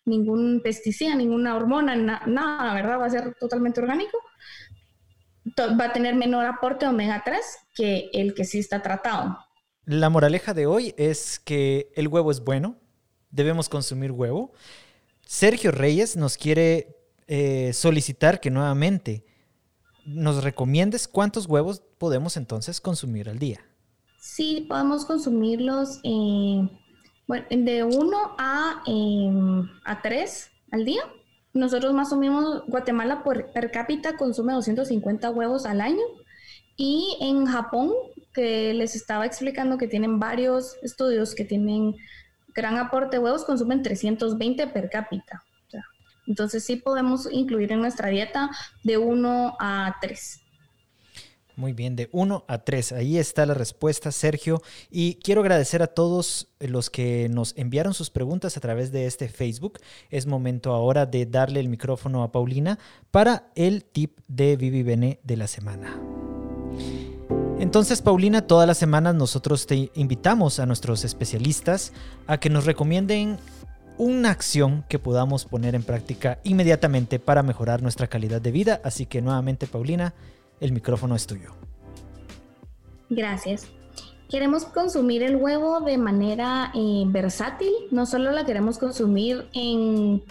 ningún 0.05 0.61
pesticida, 0.63 1.15
ninguna 1.15 1.57
hormona, 1.57 1.97
nada, 2.27 2.75
¿verdad? 2.75 3.01
Va 3.01 3.07
a 3.07 3.11
ser 3.11 3.35
totalmente 3.35 3.81
orgánico. 3.81 4.19
Va 5.59 5.85
a 5.85 5.93
tener 5.93 6.15
menor 6.15 6.45
aporte 6.45 6.87
de 6.87 6.91
omega 6.91 7.23
3 7.25 7.41
que 7.75 8.11
el 8.13 8.35
que 8.35 8.45
sí 8.45 8.59
está 8.59 8.83
tratado. 8.83 9.39
La 9.85 10.09
moraleja 10.09 10.55
de 10.55 10.67
hoy 10.67 10.95
es 10.97 11.39
que 11.39 11.93
el 11.95 12.09
huevo 12.09 12.31
es 12.31 12.41
bueno, 12.41 12.77
debemos 13.37 13.69
consumir 13.69 14.11
huevo. 14.11 14.53
Sergio 15.25 15.71
Reyes 15.71 16.17
nos 16.17 16.37
quiere 16.37 16.97
eh, 17.29 17.73
solicitar 17.73 18.41
que 18.41 18.51
nuevamente 18.51 19.25
nos 20.07 20.43
recomiendes 20.43 21.07
cuántos 21.07 21.47
huevos 21.47 21.83
podemos 21.99 22.37
entonces 22.37 22.81
consumir 22.81 23.29
al 23.29 23.39
día. 23.39 23.61
Sí, 24.19 24.67
podemos 24.69 25.05
consumirlos 25.05 26.01
eh, 26.05 26.69
de 27.51 27.85
1 27.85 28.19
a, 28.39 28.83
em, 28.87 29.69
a 29.85 30.03
3 30.03 30.51
al 30.73 30.85
día. 30.85 31.03
Nosotros 31.53 31.93
más 31.93 32.13
o 32.13 32.17
menos, 32.17 32.63
Guatemala 32.67 33.23
por, 33.23 33.53
per 33.53 33.71
cápita 33.71 34.17
consume 34.17 34.53
250 34.53 35.31
huevos 35.31 35.67
al 35.67 35.81
año 35.81 36.03
y 36.77 37.17
en 37.21 37.47
Japón, 37.47 37.93
que 38.35 38.75
les 38.75 38.95
estaba 38.95 39.25
explicando 39.27 39.79
que 39.79 39.89
tienen 39.89 40.21
varios 40.21 40.77
estudios 40.83 41.35
que 41.35 41.45
tienen 41.45 41.95
gran 42.57 42.79
aporte 42.79 43.17
de 43.17 43.23
huevos 43.23 43.45
consumen 43.45 43.83
320 43.83 44.67
per 44.69 44.91
cápita. 44.91 45.45
entonces 46.27 46.65
sí 46.65 46.77
podemos 46.77 47.29
incluir 47.31 47.71
en 47.71 47.81
nuestra 47.81 48.09
dieta 48.09 48.51
de 48.83 48.99
1 48.99 49.57
a 49.61 49.95
3. 50.01 50.41
Muy 51.57 51.73
bien, 51.73 51.97
de 51.97 52.11
1 52.13 52.45
a 52.49 52.59
3. 52.59 52.93
Ahí 52.93 53.17
está 53.17 53.47
la 53.47 53.55
respuesta, 53.55 54.13
Sergio. 54.13 54.61
Y 54.91 55.15
quiero 55.15 55.41
agradecer 55.41 55.83
a 55.83 55.87
todos 55.87 56.49
los 56.61 56.91
que 56.91 57.31
nos 57.31 57.57
enviaron 57.57 57.95
sus 57.95 58.11
preguntas 58.11 58.59
a 58.59 58.61
través 58.61 58.93
de 58.93 59.07
este 59.07 59.29
Facebook. 59.29 59.79
Es 60.11 60.27
momento 60.27 60.75
ahora 60.75 61.07
de 61.07 61.25
darle 61.25 61.61
el 61.61 61.71
micrófono 61.71 62.23
a 62.23 62.31
Paulina 62.31 62.79
para 63.11 63.51
el 63.55 63.85
tip 63.85 64.19
de 64.29 64.57
Vivi 64.57 64.83
Bene 64.83 65.19
de 65.23 65.37
la 65.39 65.47
semana. 65.47 65.99
Entonces, 67.59 68.03
Paulina, 68.03 68.43
todas 68.43 68.67
las 68.67 68.77
semanas 68.77 69.15
nosotros 69.15 69.67
te 69.67 69.91
invitamos 69.95 70.61
a 70.61 70.67
nuestros 70.67 71.05
especialistas 71.05 71.95
a 72.27 72.39
que 72.39 72.51
nos 72.51 72.67
recomienden 72.67 73.39
una 73.97 74.31
acción 74.31 74.85
que 74.91 74.99
podamos 74.99 75.47
poner 75.47 75.75
en 75.75 75.83
práctica 75.83 76.39
inmediatamente 76.45 77.19
para 77.19 77.43
mejorar 77.43 77.83
nuestra 77.83 78.09
calidad 78.09 78.43
de 78.43 78.53
vida. 78.53 78.83
Así 78.85 79.07
que 79.07 79.23
nuevamente, 79.23 79.67
Paulina, 79.67 80.13
el 80.61 80.73
micrófono 80.73 81.17
es 81.17 81.27
tuyo. 81.27 81.55
Gracias. 83.09 83.67
Queremos 84.29 84.67
consumir 84.67 85.23
el 85.23 85.37
huevo 85.37 85.81
de 85.81 85.97
manera 85.97 86.73
eh, 86.75 87.05
versátil, 87.07 87.73
no 87.91 88.05
solo 88.05 88.33
la 88.33 88.45
queremos 88.45 88.77
consumir 88.77 89.49
en 89.55 90.23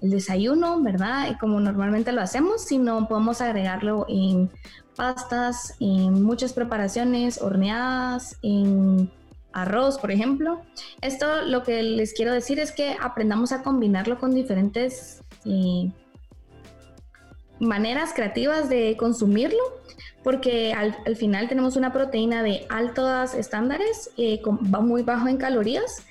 el 0.00 0.10
desayuno, 0.10 0.80
¿verdad? 0.82 1.36
Como 1.40 1.60
normalmente 1.60 2.12
lo 2.12 2.20
hacemos, 2.20 2.64
sino 2.64 3.08
podemos 3.08 3.40
agregarlo 3.40 4.06
en 4.08 4.50
pastas, 4.96 5.74
en 5.80 6.22
muchas 6.22 6.52
preparaciones, 6.52 7.40
horneadas, 7.40 8.36
en 8.42 9.10
arroz, 9.52 9.98
por 9.98 10.10
ejemplo. 10.10 10.60
Esto 11.00 11.42
lo 11.42 11.62
que 11.62 11.82
les 11.82 12.12
quiero 12.14 12.32
decir 12.32 12.60
es 12.60 12.72
que 12.72 12.96
aprendamos 13.00 13.52
a 13.52 13.62
combinarlo 13.62 14.18
con 14.18 14.34
diferentes 14.34 15.22
eh, 15.44 15.90
maneras 17.60 18.12
creativas 18.14 18.68
de 18.68 18.96
consumirlo, 18.96 19.62
porque 20.22 20.72
al, 20.72 20.94
final 21.16 21.48
tenemos 21.48 21.76
una 21.76 21.92
proteína 21.92 22.42
de 22.42 22.66
altos 22.68 23.34
estándares, 23.34 24.10
eh, 24.16 24.40
va 24.44 24.80
muy 24.80 25.02
bajo 25.02 25.28
en 25.28 25.38
calorías 25.38 26.04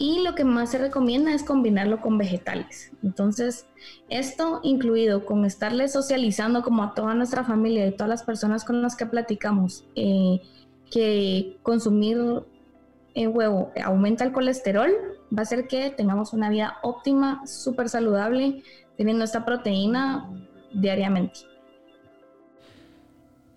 y 0.00 0.22
lo 0.22 0.34
que 0.34 0.44
más 0.44 0.70
se 0.70 0.78
recomienda 0.78 1.34
es 1.34 1.44
combinarlo 1.44 2.00
con 2.00 2.16
vegetales. 2.16 2.90
Entonces, 3.02 3.66
esto 4.08 4.60
incluido 4.62 5.26
con 5.26 5.44
estarle 5.44 5.88
socializando 5.88 6.62
como 6.62 6.82
a 6.82 6.94
toda 6.94 7.12
nuestra 7.14 7.44
familia 7.44 7.86
y 7.86 7.92
todas 7.92 8.08
las 8.08 8.22
personas 8.22 8.64
con 8.64 8.80
las 8.80 8.96
que 8.96 9.04
platicamos, 9.04 9.84
eh, 9.94 10.40
que 10.90 11.58
consumir 11.62 12.16
el 13.14 13.28
huevo 13.28 13.72
aumenta 13.84 14.24
el 14.24 14.32
colesterol, 14.32 14.90
va 15.36 15.40
a 15.40 15.42
hacer 15.42 15.68
que 15.68 15.90
tengamos 15.90 16.32
una 16.32 16.48
vida 16.48 16.78
óptima, 16.82 17.46
súper 17.46 17.90
saludable, 17.90 18.62
teniendo 18.96 19.24
esta 19.24 19.44
proteína 19.44 20.30
diariamente. 20.72 21.40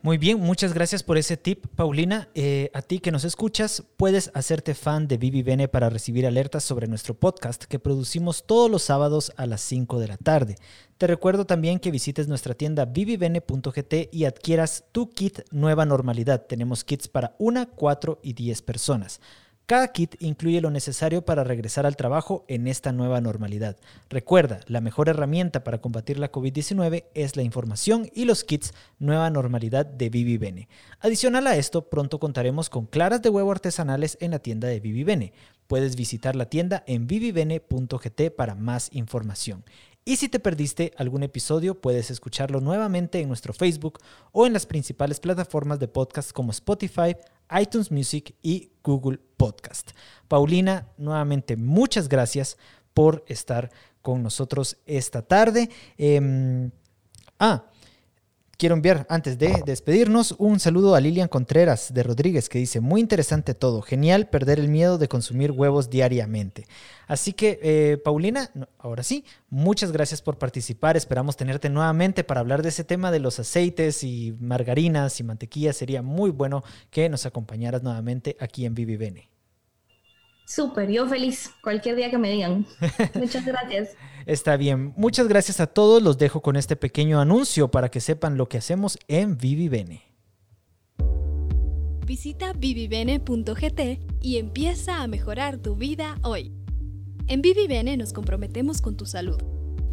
Muy 0.04 0.18
bien, 0.18 0.38
muchas 0.38 0.74
gracias 0.74 1.02
por 1.02 1.18
ese 1.18 1.38
tip, 1.38 1.66
Paulina. 1.78 2.28
Eh, 2.36 2.70
a 2.74 2.82
ti 2.82 3.00
que 3.00 3.10
nos 3.10 3.24
escuchas, 3.24 3.84
puedes 3.96 4.32
hacerte 4.34 4.76
fan 4.76 5.08
de 5.08 5.16
Bene 5.18 5.70
para 5.70 5.90
recibir 5.90 6.28
alertas 6.28 6.66
sobre 6.66 6.88
nuestro 6.88 7.14
podcast 7.14 7.64
que 7.64 7.80
producimos 7.80 8.46
todos 8.46 8.70
los 8.70 8.84
sábados 8.84 9.32
a 9.38 9.46
las 9.46 9.62
5 9.62 10.02
de 10.02 10.08
la 10.10 10.18
tarde. 10.18 10.58
Te 10.98 11.08
recuerdo 11.08 11.46
también 11.46 11.80
que 11.80 11.90
visites 11.90 12.28
nuestra 12.28 12.54
tienda 12.54 12.84
vivivene.gt 12.84 14.10
y 14.12 14.26
adquieras 14.26 14.84
tu 14.92 15.10
kit 15.10 15.40
Nueva 15.52 15.86
Normalidad. 15.86 16.48
Tenemos 16.48 16.84
kits 16.84 17.08
para 17.08 17.34
una, 17.40 17.68
cuatro 17.68 18.20
y 18.22 18.34
10 18.34 18.62
personas. 18.62 19.22
Cada 19.66 19.88
kit 19.94 20.16
incluye 20.20 20.60
lo 20.60 20.72
necesario 20.72 21.24
para 21.24 21.46
regresar 21.46 21.86
al 21.86 21.96
trabajo 21.96 22.44
en 22.50 22.68
esta 22.68 22.92
nueva 22.92 23.22
normalidad. 23.22 23.78
Recuerda, 24.10 24.60
la 24.68 24.82
mejor 24.82 25.08
herramienta 25.08 25.64
para 25.64 25.80
combatir 25.80 26.20
la 26.20 26.34
COVID-19 26.34 27.06
es 27.14 27.38
la 27.38 27.44
información 27.44 28.10
y 28.14 28.26
los 28.26 28.44
kits 28.44 28.74
Nueva 29.00 29.30
Normalidad 29.30 29.86
de 29.86 30.10
Vivi 30.10 30.68
Adicional 31.00 31.48
a 31.48 31.56
esto, 31.56 31.90
pronto 31.90 32.20
contaremos 32.20 32.70
con 32.70 32.88
claras 32.88 33.22
de 33.22 33.30
huevo 33.30 33.52
artesanales 33.52 34.18
en 34.20 34.32
la 34.32 34.40
tienda 34.40 34.68
de 34.68 34.82
Vivi 34.82 35.32
Puedes 35.68 35.96
visitar 35.96 36.36
la 36.36 36.50
tienda 36.50 36.84
en 36.86 37.08
vivivene.gt 37.08 38.32
para 38.36 38.56
más 38.56 38.90
información. 38.92 39.64
Y 40.06 40.18
si 40.18 40.28
te 40.28 40.40
perdiste 40.40 40.92
algún 40.98 41.24
episodio, 41.24 41.80
puedes 41.80 42.12
escucharlo 42.12 42.60
nuevamente 42.60 43.22
en 43.22 43.30
nuestro 43.30 43.54
Facebook 43.54 44.00
o 44.34 44.46
en 44.46 44.52
las 44.52 44.66
principales 44.66 45.22
plataformas 45.22 45.80
de 45.80 45.88
podcast 45.88 46.34
como 46.34 46.52
Spotify, 46.52 47.16
iTunes 47.60 47.92
Music 47.92 48.36
y 48.42 48.72
Google 48.84 49.20
Podcast. 49.38 49.92
Paulina, 50.28 50.88
nuevamente 50.98 51.56
muchas 51.56 52.10
gracias 52.10 52.58
por 52.94 53.24
estar 53.28 53.72
con 54.02 54.24
nosotros 54.24 54.78
esta 54.86 55.22
tarde. 55.22 55.70
Em, 55.98 56.72
ah, 57.40 57.66
quiero 58.64 58.76
enviar, 58.76 59.06
antes 59.10 59.38
de 59.38 59.62
despedirnos, 59.66 60.36
un 60.38 60.58
saludo 60.58 60.96
a 60.96 61.02
Lilian 61.02 61.28
Contreras 61.28 61.94
de 61.94 62.02
Rodríguez 62.02 62.48
que 62.48 62.60
dice, 62.60 62.80
muy 62.80 63.02
interesante 63.02 63.54
todo, 63.56 63.82
genial 63.82 64.30
perder 64.30 64.58
el 64.58 64.70
miedo 64.70 64.98
de 64.98 65.10
consumir 65.10 65.52
huevos 65.52 65.90
diariamente. 65.90 66.66
Así 67.06 67.34
que, 67.34 67.60
eh, 67.62 67.98
Paulina, 67.98 68.52
ahora 68.80 69.04
sí, 69.04 69.26
muchas 69.50 69.92
gracias 69.92 70.22
por 70.22 70.38
participar, 70.38 70.96
esperamos 70.96 71.36
tenerte 71.36 71.70
nuevamente 71.70 72.24
para 72.24 72.40
hablar 72.40 72.62
de 72.64 72.70
ese 72.70 72.86
tema 72.86 73.12
de 73.12 73.20
los 73.20 73.38
aceites 73.38 74.02
y 74.02 74.34
margarinas 74.40 75.20
y 75.20 75.24
mantequillas. 75.24 75.76
Sería 75.76 76.02
muy 76.02 76.32
bueno 76.32 76.64
que 76.90 77.10
nos 77.10 77.26
acompañaras 77.26 77.84
nuevamente 77.84 78.38
aquí 78.40 78.66
en 78.66 78.76
Vivi 78.76 78.96
Bene. 78.96 79.33
Súper, 80.46 80.90
yo 80.90 81.08
feliz 81.08 81.52
cualquier 81.62 81.96
día 81.96 82.10
que 82.10 82.18
me 82.18 82.30
digan. 82.30 82.66
Muchas 83.16 83.46
gracias. 83.46 83.96
Está 84.26 84.58
bien. 84.58 84.94
Muchas 84.96 85.28
gracias 85.28 85.60
a 85.60 85.68
todos. 85.68 86.02
Los 86.02 86.18
dejo 86.18 86.42
con 86.42 86.56
este 86.56 86.76
pequeño 86.76 87.20
anuncio 87.20 87.70
para 87.72 87.90
que 87.90 88.00
sepan 88.00 88.38
lo 88.38 88.48
que 88.48 88.58
hacemos 88.58 88.98
en 89.08 89.38
ViviBene. 89.38 90.04
Visita 92.06 92.54
vivivene.gt 92.54 94.00
y 94.22 94.38
empieza 94.38 95.02
a 95.02 95.08
mejorar 95.08 95.58
tu 95.58 95.76
vida 95.76 96.18
hoy. 96.22 96.52
En 97.28 97.42
ViviBene 97.42 97.96
nos 97.96 98.12
comprometemos 98.12 98.82
con 98.82 98.98
tu 98.98 99.06
salud. 99.06 99.42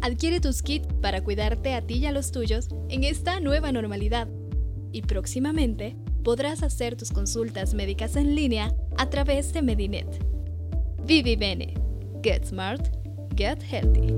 Adquiere 0.01 0.41
tus 0.41 0.61
kits 0.61 0.87
para 1.01 1.23
cuidarte 1.23 1.73
a 1.73 1.81
ti 1.81 1.95
y 1.95 2.05
a 2.05 2.11
los 2.11 2.31
tuyos 2.31 2.67
en 2.89 3.03
esta 3.03 3.39
nueva 3.39 3.71
normalidad. 3.71 4.27
Y 4.91 5.03
próximamente 5.03 5.95
podrás 6.23 6.63
hacer 6.63 6.97
tus 6.97 7.11
consultas 7.11 7.73
médicas 7.73 8.15
en 8.15 8.35
línea 8.35 8.75
a 8.97 9.09
través 9.09 9.53
de 9.53 9.61
Medinet. 9.61 10.30
Vivi 11.05 11.35
Bene. 11.35 11.73
Get 12.21 12.45
smart, 12.45 12.89
get 13.35 13.61
healthy. 13.63 14.13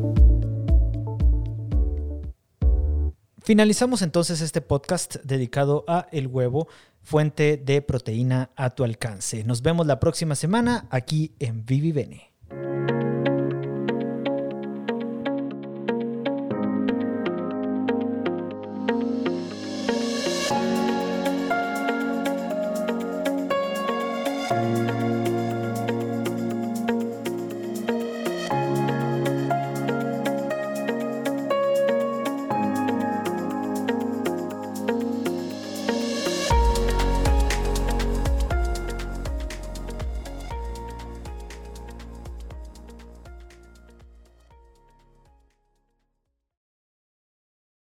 Finalizamos 3.41 4.01
entonces 4.01 4.41
este 4.41 4.61
podcast 4.61 5.17
dedicado 5.23 5.83
a 5.87 6.07
el 6.11 6.27
huevo, 6.27 6.67
fuente 7.01 7.57
de 7.57 7.81
proteína 7.81 8.51
a 8.55 8.69
tu 8.69 8.83
alcance. 8.83 9.43
Nos 9.43 9.61
vemos 9.61 9.85
la 9.85 9.99
próxima 9.99 10.35
semana 10.35 10.87
aquí 10.89 11.33
en 11.39 11.65
Vivi 11.65 11.91
Bene. 11.91 12.31